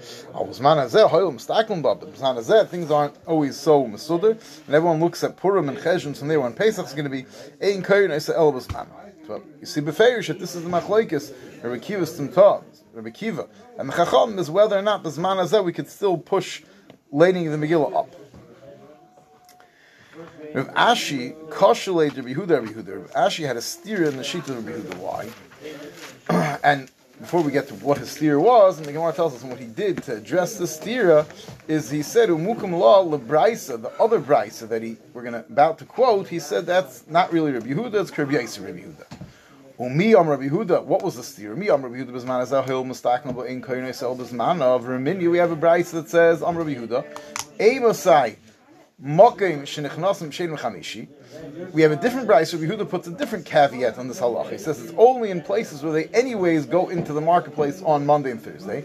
[2.69, 4.31] Things aren't always so Masudar,
[4.65, 7.25] and everyone looks at Purim and Cheshvan from there when is going to be.
[9.27, 11.33] But you see, beferish that this is the machlekes.
[11.63, 15.73] Rabbi Kiva Stimta, Rabbi Kiva, and the Chacham is whether or not the Zman we
[15.73, 16.63] could still push
[17.11, 18.15] lading the Megillah up.
[20.53, 23.01] Rav Ashi koshelate Rabbi Yehuda, Rabbi Yehuda.
[23.01, 24.95] Rav Ashi had a steer in the sheet of Rabbi Yehuda.
[26.29, 26.59] Why?
[26.63, 29.57] and before we get to what his steer was, and the Gemara tells us what
[29.57, 31.25] he did to address the steer
[31.67, 35.85] is he said umukum law lebraisa, the other brisa that he we're gonna about to
[35.85, 36.27] quote.
[36.27, 39.05] He said that's not really Rabbi Yehuda, it's Rabbi Yisrael Rabbi Yehuda.
[39.79, 40.83] Umi am Rabbi Yehuda.
[40.83, 41.51] What was the steer?
[41.51, 45.29] Umi am Rabbi Yehuda b'zman azahil mustaknal in koyne sel b'zman of Remini.
[45.29, 47.05] We have a brisa that says am Rabbi Yehuda.
[47.59, 48.35] Eimosai
[49.01, 51.07] mokim shenichnasim shein.
[51.73, 52.53] We have a different brayse.
[52.53, 54.51] Rabbi Yehuda puts a different caveat on this halacha.
[54.51, 58.31] He says it's only in places where they anyways go into the marketplace on Monday
[58.31, 58.83] and Thursday.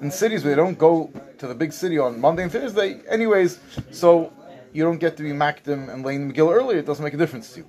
[0.00, 3.58] In cities where they don't go to the big city on Monday and Thursday, anyways,
[3.90, 4.32] so
[4.72, 6.78] you don't get to be makdim and laying the Megillah earlier.
[6.78, 7.68] It doesn't make a difference to you.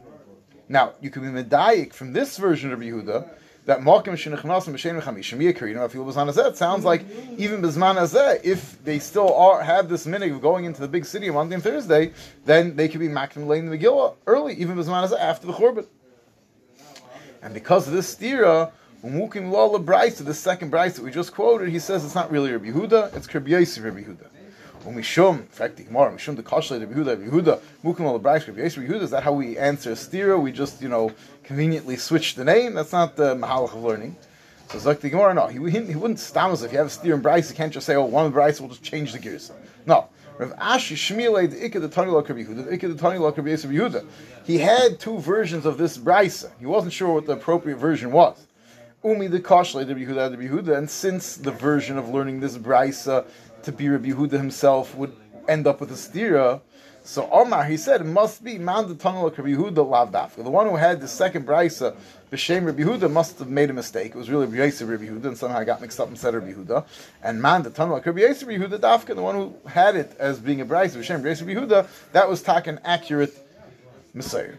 [0.70, 3.30] Now you can be medayik from this version of Yehuda
[3.65, 7.06] that Malkim Shenichnasim B'Shem Chamishim Yikir, if you was on it sounds like
[7.38, 11.06] even Bizman Azeh, if they still are have this minig of going into the big
[11.06, 12.12] city on Monday and Thursday,
[12.45, 15.88] then they could be Makim laying the Megillah early, even Bizman Azeh after the Churban.
[17.41, 18.71] And because of this stira,
[19.04, 22.52] Umukim Lala Bryce, the second Bryce that we just quoted, he says it's not really
[22.52, 24.33] Rabbi Yehuda, it's Yosef Rabbi Yehuda.
[24.84, 28.60] Umishum, in fact, the Gemara, Umishum the Kashle the Yehuda, Rabbi Yehuda, Mukim Yosef Rabbi
[28.62, 30.41] Yehuda, is that how we answer stira?
[30.41, 31.12] We just, you know,
[31.43, 32.74] conveniently switch the name.
[32.74, 34.15] That's not the mahalach of learning.
[34.69, 37.13] So like the Gemara, no, he, he, he wouldn't us if you have a steer
[37.13, 39.19] and Bryce, you can't just say, oh, one of the Bryce will just change the
[39.19, 39.52] gears.
[39.86, 40.10] No.
[40.38, 44.06] Rav Ashi Shmiele the Ikka the Tani Lakar Yehuda, the Ikka the Tani Lakar Yehuda.
[44.46, 46.46] He had two versions of this Bryce.
[46.60, 48.48] He wasn't sure what the appropriate version was.
[49.04, 53.08] Umi the Kashle the Yehuda the Yehuda, and since the version of learning this Bryce
[53.63, 55.15] to be Rabbi Yehuda himself would
[55.47, 56.62] end up with a stira,
[57.06, 60.69] so Omar, he said, it must be the tunnel of Rabbi Yehuda lav The one
[60.69, 61.93] who had the second brisa,
[62.32, 64.15] B'Shem Rabbi Yehuda, must have made a mistake.
[64.15, 66.54] It was really Rabbi Rabbi Yehuda, and somehow I got mixed up and said Rabbi
[66.54, 66.86] Yehuda.
[67.21, 70.39] And Man the tunnel of Rabbi Rabbi Yehuda dafka, the one who had it as
[70.39, 73.38] being a brisa, B'Shem Rabbi Rabbi Yehuda, that was tak an accurate
[74.13, 74.56] Messiah.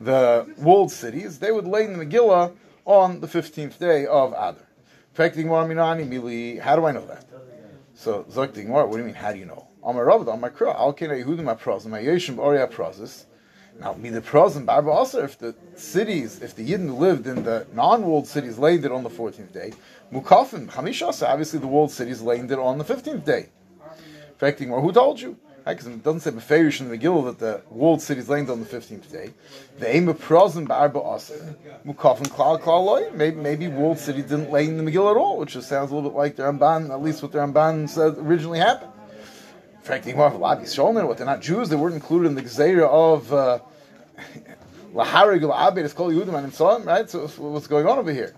[0.00, 2.52] The walled cities, they would lay in the Megillah
[2.90, 4.56] on the 15th day of Adar.
[5.12, 5.62] Affecting more.
[5.62, 7.24] How do I know that?
[7.94, 9.14] So Zok the Gemara, what do you mean?
[9.14, 9.68] How do you know?
[13.80, 17.66] Now, me the Prazim, Barba also, if the cities, if the Yidden lived in the
[17.72, 19.72] non-walled cities, laid it on the 14th day,
[20.12, 23.48] Mukafim, Chamishasa, obviously the walled cities laid it on the 15th day.
[24.28, 25.38] In fact, who told you?
[25.66, 28.60] Because it doesn't say Beferish in the Megillah that the walled city is landed on
[28.60, 29.30] the 15th day.
[29.78, 31.54] The aim of Prozim Barba Asa,
[31.86, 35.52] Mukafin Klal Klal Maybe, maybe walled city didn't lay in the Megillah at all, which
[35.52, 38.58] just sounds a little bit like the Ramban, at least what the Ramban said originally
[38.58, 38.92] happened.
[39.76, 42.42] In fact, the Gemara of Sholner, what they're not Jews, they weren't included in the
[42.42, 43.58] Gezerah of uh,
[44.94, 47.08] Laharig La'abed, it's called Yehudim and on, right?
[47.08, 48.34] So what's going on over here?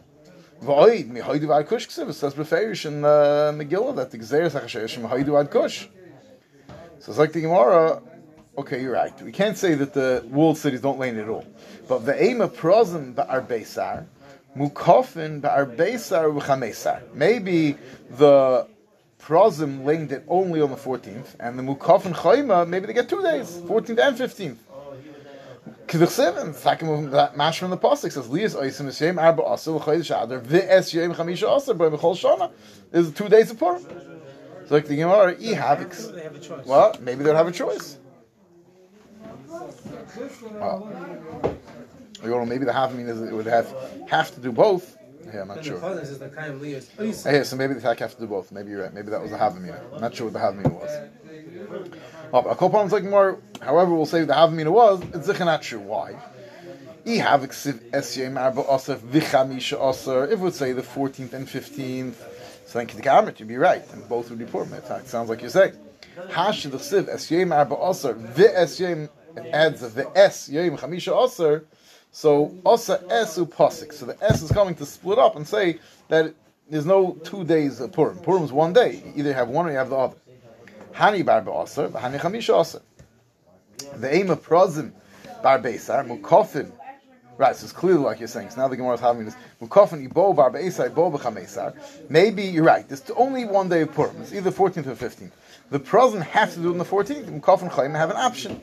[0.61, 4.55] Void, mi hoidu ad kush it says Beferish in the Megillah that the Gezerah is
[4.55, 5.89] Achashesh, mi hoidu ad kush.
[7.03, 8.01] So it's like the Gemara.
[8.57, 9.21] Okay, you're right.
[9.23, 11.45] We can't say that the walled cities don't in at all.
[11.88, 14.07] But the aim of prozim are beisar,
[14.57, 17.03] Mukofin ba'arbeisar v'chamesar.
[17.12, 17.77] Maybe
[18.09, 18.69] the
[19.21, 23.23] Prozim linked it only on the 14th, and the Mukofin Chayma, maybe they get two
[23.23, 24.57] days, 14th and 15th.
[25.87, 30.41] Kivich fact, that mash from the pasuk says, "Lias oisim eshem arba asel chodesh adar
[30.41, 32.51] v'es yom chamisha asel by mechol shana."
[32.93, 34.12] There's two days of Purim.
[34.73, 36.15] So like the Gemara, e havix.
[36.15, 36.65] They have a choice.
[36.65, 37.99] Well, maybe they'll have a choice.
[39.47, 40.91] Well,
[42.25, 43.69] well, maybe the half mean is it would have
[44.09, 44.97] have to do both.
[45.27, 45.75] Yeah, I'm not sure.
[45.75, 46.87] the father says the kaim liyas.
[46.97, 47.31] ois.
[47.31, 48.51] Yeah, so maybe the fact have to do both.
[48.51, 48.95] Maybe you're right.
[48.95, 49.79] Maybe that was the Havamina.
[49.93, 52.51] I'm not sure what the Havamina was.
[52.51, 53.41] A couple like more.
[53.61, 55.03] However, we'll say the Havamina was.
[55.13, 56.17] It's not sure why.
[57.07, 60.25] I have eksiv esyem arba osef vichamisha oser.
[60.25, 62.15] If we would say the 14th and 15th,
[62.73, 64.63] so then Kidikamet, you'd be right, and both would be poor.
[64.63, 65.75] In fact, sounds like you're saying.
[66.31, 69.11] Hash the siv esyem arba oser vi esyem.
[69.37, 71.67] It adds the vi es yom chamisha oser.
[72.13, 73.93] So osa esu posik.
[73.93, 76.35] So the s is coming to split up and say that
[76.71, 78.17] there's no two days of Purim.
[78.21, 79.03] Purim is one day.
[79.05, 80.17] You either have one or you have the other.
[80.95, 82.81] Hani bar be'aser, hani chamisha aser.
[83.97, 84.93] The aim of prozim
[85.43, 86.73] bar beisar, mukofim.
[87.42, 88.50] Right, so it's clearly like you're saying.
[88.50, 89.35] So now the Gemara is having this.
[92.09, 92.88] Maybe you're right.
[92.88, 94.22] There's only one day of Purim.
[94.22, 95.33] It's either 14th or 15th.
[95.70, 97.40] The prozim have to do it on the 14th.
[97.40, 98.61] Mukofim chayim have an option.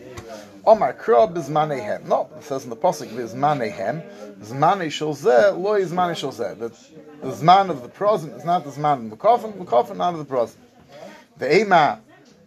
[0.66, 2.06] Omar krab is manehem.
[2.06, 4.02] No, it says in the pasuk is manehem.
[4.40, 5.92] Zmane lo is.
[5.92, 9.10] That the zman of the prozim is not the zman of.
[9.10, 10.56] The kofin not of the prozim.
[11.38, 12.00] The ema,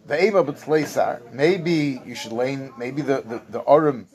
[0.07, 1.31] the ema b'tzleisar.
[1.31, 2.73] Maybe you should lane.
[2.75, 4.05] Maybe the the the.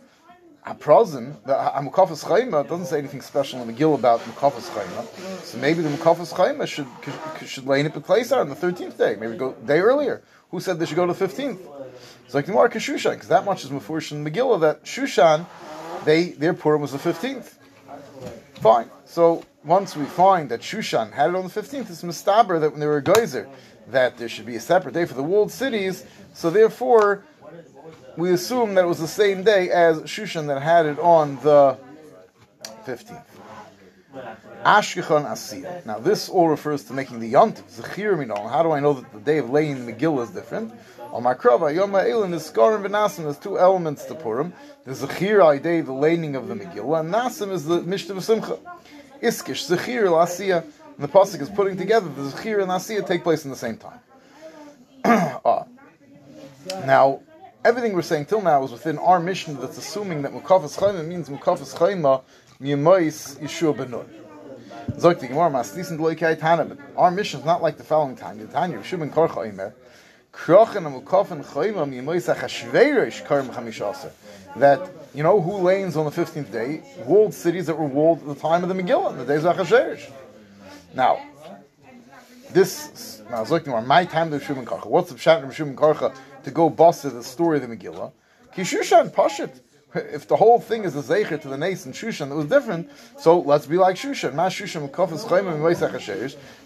[0.69, 5.43] Aprozim, the Mukafas Chayma doesn't say anything special in the Megillah about Mukafas Chayma.
[5.43, 6.87] So maybe the Mukafas Chayma should
[7.47, 9.17] should lay in it on the 13th day.
[9.19, 10.23] Maybe go day earlier.
[10.51, 11.59] Who said they should go to the 15th?
[12.25, 15.47] It's like the Mark Shushan, because that much is Mufurish in Megillah that Shushan,
[16.05, 17.55] they their Purim was the 15th.
[18.61, 18.91] Fine.
[19.07, 22.81] So once we find that Shushan had it on the 15th, it's Mustaber that when
[22.81, 23.49] they were a geyser,
[23.89, 26.05] that there should be a separate day for the walled cities.
[26.35, 27.25] So therefore,
[28.19, 31.79] we assume that it was the same day as Shushan that had it on the
[32.85, 33.23] 15th.
[34.65, 35.87] Ashkechon Asiyah.
[35.87, 38.51] Now, this all refers to making the Yont, Zechir Minol.
[38.51, 40.75] How do I know that the day of laying Megillah is different?
[41.13, 43.23] On my Krava, Yom Ha'elin is Skarim V'Nasim.
[43.23, 44.53] There's two elements to Purim.
[44.85, 48.59] The Zechir day, the laying of the Megillah, and Nasim is the Mishta Simcha.
[49.23, 50.63] Iskish, Zechir L'Asiyah.
[50.63, 53.77] And the Pasuk is putting together the Zechir and Asiyah take place in the same
[53.77, 54.01] time.
[55.05, 55.67] ah.
[56.85, 57.21] Now,
[57.69, 61.29] everything we're saying till now is within our mission that's assuming that Mukafas Chayma means
[61.29, 62.23] Mukafas Chayma
[62.63, 64.09] Miyamois Yeshua Benun.
[66.97, 68.15] Our mission is not like the following.
[68.15, 69.75] The Tanya Yeshua Ben Korcha Omer.
[70.33, 71.85] Krochen and Mukafan Chayma.
[74.57, 76.83] That, you know, who lanes on the 15th day?
[77.05, 79.55] Walled cities that were walled at the time of the Megillah, in the days of
[79.55, 80.11] Achashverish.
[80.95, 81.21] Now,
[82.51, 84.87] this now looking my time to Shimon Karcha.
[84.87, 86.15] What's the pshat of Karcha
[86.49, 88.13] to go bust the story of the Megillah?
[88.55, 89.61] Kishushan Pashit.
[89.95, 93.41] If the whole thing is a zecher to the and Shushan that was different, so
[93.41, 94.35] let's be like Shushan.
[94.35, 94.93] Ma Shushan and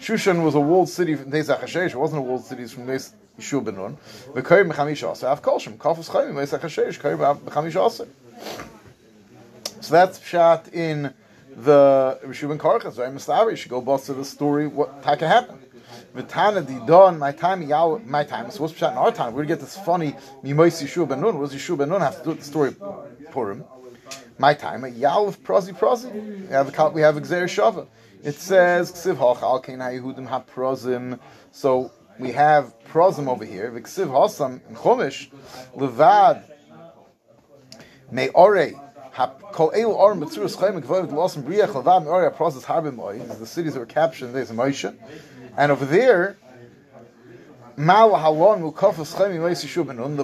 [0.00, 1.90] Shushan was a walled city from Hasherish.
[1.90, 3.96] It wasn't a walled city from Neis Yeshua Ben Nun.
[4.34, 5.28] V'koyim Mechamish Asa.
[5.28, 6.98] Av Hasherish.
[6.98, 8.08] Koyim Mechamish Asa.
[9.80, 11.14] So that's shot in
[11.56, 13.14] the Rishub and Karchas, right?
[13.14, 15.61] Mustavi, should go bust to the story, what taka happened.
[16.14, 18.50] Vitana di don, my time, Yahweh, my time.
[18.50, 19.32] So what's pshat in our time?
[19.32, 20.12] We're gonna get this funny,
[20.44, 21.38] Mimois Yeshua ben Nun.
[21.38, 22.74] What does Yeshua ben Nun have to do with the story
[23.30, 23.64] Purim?
[24.38, 26.12] My time, Yahweh prosi prosi.
[26.12, 27.86] We have a, we have Xer Shava.
[28.22, 31.18] It says, Ksiv hachal kein ha-Yehudim ha-prozim.
[31.50, 33.70] So we have prozim over here.
[33.72, 35.30] V'ksiv hasam in Chumash,
[35.74, 36.44] levad,
[38.10, 38.28] me
[43.38, 44.96] the cities that were captured in the of Moshe,
[45.56, 46.38] and over there,
[47.76, 48.16] Mal the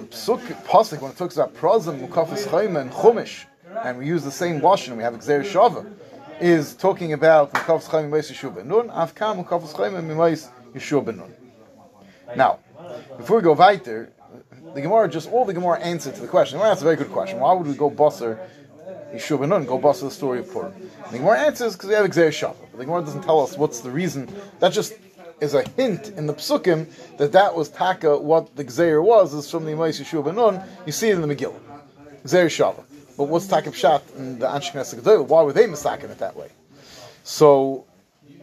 [0.01, 3.45] Psuk Pasuk when it talks about Prozim Mukafas Chaim and Chumash,
[3.83, 4.95] and we use the same washing.
[4.97, 5.91] We have Xer Shava
[6.39, 9.75] is talking about Mukafas Chaim Yimais Yeshua Ben Nun Avkam Mukafas
[11.05, 11.35] Ben
[12.35, 12.59] Now,
[13.17, 14.11] before we go weiter,
[14.73, 16.57] the Gemara just all the Gemara answered to the question.
[16.57, 17.39] Gemara asked a very good question.
[17.39, 18.39] Why would we go busser
[19.13, 20.73] Yeshua ben Nun, go bust the story of Purim.
[21.05, 22.77] And the Gemara answers because we have Xer Shabbat.
[22.77, 24.29] The Gemara doesn't tell us what's the reason.
[24.59, 24.93] That just
[25.41, 29.49] is a hint in the Psukim that that was Taka, what the Xer was, is
[29.49, 30.61] from the Imais Yeshua ben Nun.
[30.85, 31.59] You see it in the Megillah.
[32.23, 32.83] Xer Shabbat.
[33.17, 35.25] But what's Taka Pshat in the Anshe Knesset?
[35.27, 36.49] Why were they mistaken it that way?
[37.23, 37.85] So,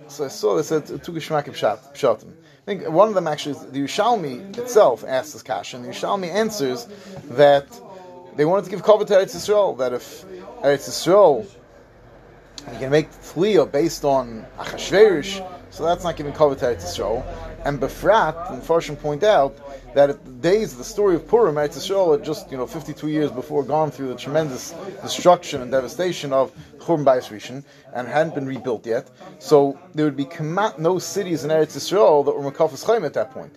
[0.09, 2.29] so I saw two Geshmak Pshat, Pshatim.
[2.29, 5.83] I think one of them actually, is the Yushalmi itself asks this question.
[5.83, 6.89] The Yushalmi answers
[7.31, 7.69] that
[8.37, 10.25] they wanted to give cover to Eretz Yisrael, that if
[10.63, 11.47] Eretz Yisrael
[12.73, 17.25] You can make tliya based on Achashverosh, so that's not giving cover to Eretz Yisrael.
[17.65, 19.57] And Befrat, and Farshim point out
[19.95, 22.67] that at the days of the story of Purim, Eretz Yisrael had just you know
[22.67, 27.63] 52 years before gone through the tremendous destruction and devastation of Churban Bayis Rishon
[27.95, 29.09] and hadn't been rebuilt yet.
[29.39, 30.29] So there would be
[30.79, 33.55] no cities in Eretz Yisrael that were Makafas Chaim at that point.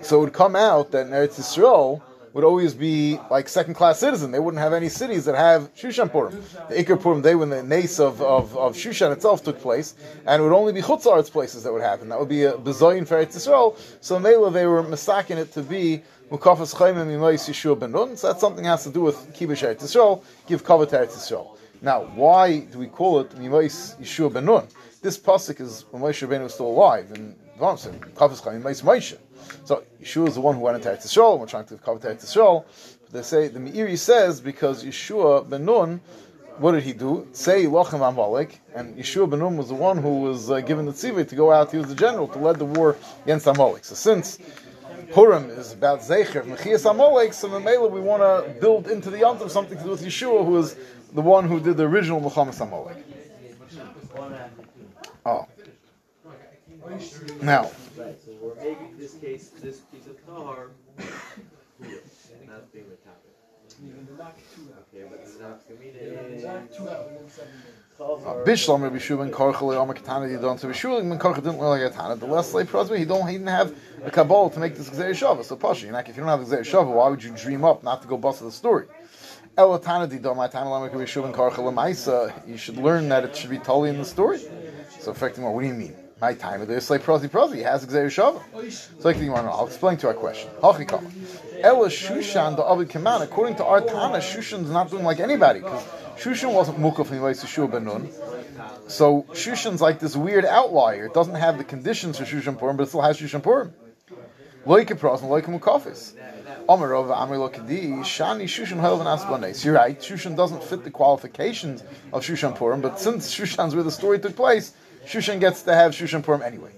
[0.00, 2.00] So it would come out that in Eretz Yisrael
[2.32, 4.30] would always be like second class citizen.
[4.30, 6.42] They wouldn't have any cities that have Shushan Purim.
[6.68, 9.94] The Iker Purim day when the nace of, of, of Shushan itself took place,
[10.26, 12.08] and it would only be Chutzar's places that would happen.
[12.08, 13.76] That would be a Bezoyin for Eretz Yisrael.
[14.00, 18.16] So Mela they were masaking it to be Mukafas Chaimim Mimois Yeshua Ben Nun.
[18.16, 21.56] So that's something has to do with Kibush Eretz Yisrael, give cover to Eretz Yisrael.
[21.82, 24.68] Now, why do we call it Mimois Yeshua Ben Nun?
[25.02, 29.16] This pasuk is when Moshe Rabbeinu was still alive, and Vamsim, Kafas Chaimim Moshe.
[29.64, 32.24] So Yeshua is the one who went into Eretz Yisrael, we're trying to cover Eretz
[32.24, 32.64] Yisrael.
[33.12, 36.00] They say the Meiri says because Yeshua ben Nun,
[36.58, 37.26] what did he do?
[37.32, 40.92] Say Lochem Amalek, and Yeshua ben Nun was the one who was uh, given the
[40.92, 41.72] tzivah to go out.
[41.72, 43.84] He was the general to lead the war against Amalek.
[43.84, 44.38] So since
[45.12, 49.50] Purim is about Zecher, Mechias Amalek, so Mamela we want to build into the Yontif
[49.50, 50.76] something to do with Yeshua, who is
[51.12, 52.96] the one who did the original Milchama Amalek.
[55.26, 55.46] Oh.
[57.42, 57.70] Now,
[58.60, 60.70] Right, so we're making this case, this piece of tahar,
[62.46, 63.30] not being the topic.
[64.92, 66.04] Okay, but the nafkamina.
[68.44, 70.58] Bishlam Rabbi Shua ben Korcha le'omer katana yidon.
[70.58, 72.16] So Rabbi ben Korcha didn't learn like katana.
[72.16, 75.10] The less lay prosper, he don't he didn't have a kabbalah to make this gzei
[75.10, 75.44] shava.
[75.44, 77.64] So pasha, you know, if you don't have the gzei shava, why would you dream
[77.64, 78.86] up not to go bust the story?
[79.56, 82.32] Elatana didon my tana lamek Rabbi Shua ben Korcha.
[82.46, 84.40] You should learn that it should be totally in the story.
[84.98, 85.54] So affecting what?
[85.54, 85.94] What do you mean?
[86.20, 88.42] My time of this like prosy prosy he has gzei shava.
[88.70, 90.50] So like want to I'll explain to our question.
[90.62, 91.10] Hachi kama.
[91.62, 93.22] Ela Shushan the Avid Kaman.
[93.22, 95.82] According to our Tana, Shushan's not doing like anybody because
[96.18, 98.10] Shushan wasn't mukaf in Yeshua ben Nun.
[98.88, 101.06] So Shushan's like this weird outlier.
[101.06, 103.72] It doesn't have the conditions for Shushan Purim, but it still has Shushan Purim.
[104.66, 106.12] Loike pros and loike mukafis.
[106.68, 109.64] Amri Lokadi Shani Shushan Hel Asplanes.
[109.64, 109.98] You're right.
[109.98, 114.36] Shushan doesn't fit the qualifications of Shushan Purim, but since Shushan's where the story took
[114.36, 114.74] place,
[115.06, 116.70] Shushan gets to have Shushan Purim anyway.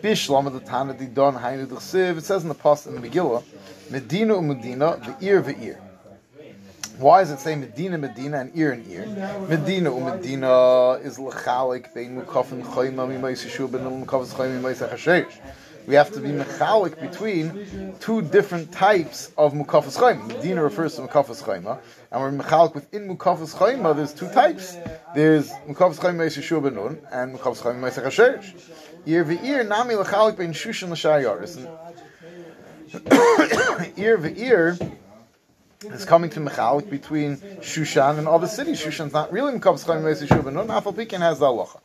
[0.00, 2.18] Bishlam of the Tana Didon Hainu Dechsiv.
[2.18, 3.42] It says in the post in the Megillah,
[3.90, 5.80] Medina Medina, the ear of the ear.
[6.98, 9.06] Why does it say Medina, Medina, and ear and ear?
[9.48, 15.32] Medina Medina is lechalik bein mukafin chayma mimayis yeshua ben mukafin chayma mimayis achashesh.
[15.86, 20.28] We have to be mechalik between two different types of mukafas chayma.
[20.28, 21.80] Medina refers to mukafas chayma,
[22.10, 23.94] and we're mechalik within mukafas chayma.
[23.96, 24.76] There's two types.
[25.14, 28.54] There's mukafas chayma yeshua ben nun and mukafas chayma achashesh.
[29.06, 31.58] Ear v'ear nami lechalik bein shushan l'shayaris.
[33.98, 34.92] Ear v'ear
[35.84, 38.80] is coming to Mechalik between Shushan and other cities.
[38.80, 40.68] Shushan's not really Mekavs Chaim Meis Yeshua ben Nun.
[40.68, 41.80] Afal Pikin has the halacha.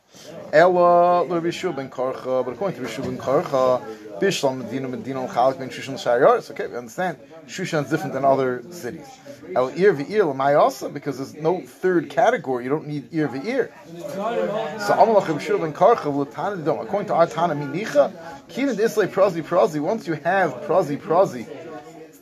[0.52, 5.26] Ella Rabbi Yeshua ben Korcha, but according to Rabbi Yeshua ben Korcha, Bishlam Medina Medina
[5.26, 6.50] Mechalik ben Shushan Shayaris.
[6.50, 7.18] Okay, we understand.
[7.46, 9.06] Shushan's different than other cities.
[9.54, 12.64] El ear v'ear l'mayasa because there's no third category.
[12.64, 13.70] You don't need ear v'ear.
[14.80, 16.80] So Amalach Rabbi Yeshua ben Korcha l'tana dom.
[16.80, 18.12] According to our Tana Minicha,
[18.48, 19.80] Kinan Islay Prazi Prazi.
[19.80, 21.46] Once you have Prazi Prazi,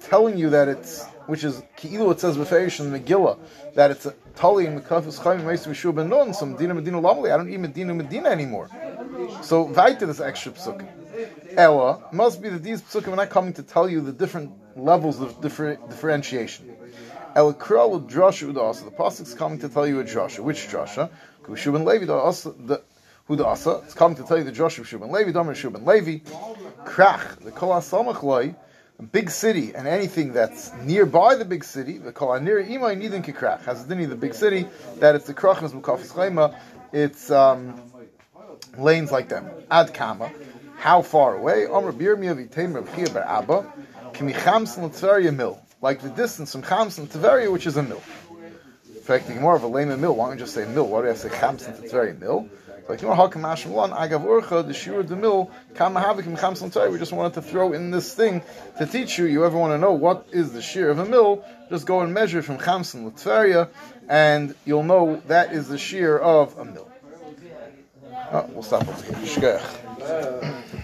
[0.09, 3.39] telling you that it's which is Ki'ilu it says Beferish in Megillah
[3.74, 7.33] that it's a Tali and Mekafis Chaim Meisu Yeshua ben Nun, some Medina Medina Lamali.
[7.33, 8.68] I don't eat Medina Medina anymore.
[9.43, 10.87] So Vaita this extra psuk.
[11.57, 15.20] Ella must be that these psukim are not coming to tell you the different levels
[15.20, 16.77] of different differentiation.
[17.35, 18.85] El Kral Drasha Udasa.
[18.85, 20.41] The pasuk is coming to tell you a drasha.
[20.41, 21.11] Which drasha?
[21.43, 22.83] Kushu ben Levi the
[23.27, 23.83] who the asa?
[23.85, 25.33] It's coming to tell you the drasha of Shuban Levi.
[25.33, 26.24] Domer Shuban Levi.
[26.85, 28.66] Krach the Kol Asamach Loi a
[29.03, 33.62] big city and anything that's nearby the big city, the kol near imay nidin kikrach
[33.64, 34.66] has dini the big city
[34.97, 36.55] that it's the krachmas mukafis chayma,
[36.92, 37.80] it's um,
[38.78, 39.49] lanes like them.
[39.70, 40.30] Ad kama,
[40.78, 41.66] how far away?
[41.66, 43.70] Omer birmia v'teim Rav Chia Abba,
[44.14, 48.03] kimi chamsin l'tveria mill, like the distance from chamsin to Tveria, which is a mill.
[48.94, 50.16] In fact, more of a lame mill.
[50.16, 50.88] Why don't you just say mill?
[50.88, 52.49] Why do to say chamsin to Tveria mill?
[52.89, 53.09] Like you
[53.91, 56.91] agav urcha the.
[56.91, 58.43] We just wanted to throw in this thing
[58.78, 59.24] to teach you.
[59.24, 61.45] You ever want to know what is the shear of a mill?
[61.68, 63.68] Just go and measure from chamson l'tveria,
[64.09, 66.89] and you'll know that is the shear of a mill.
[68.32, 69.61] Oh, we'll stop over here.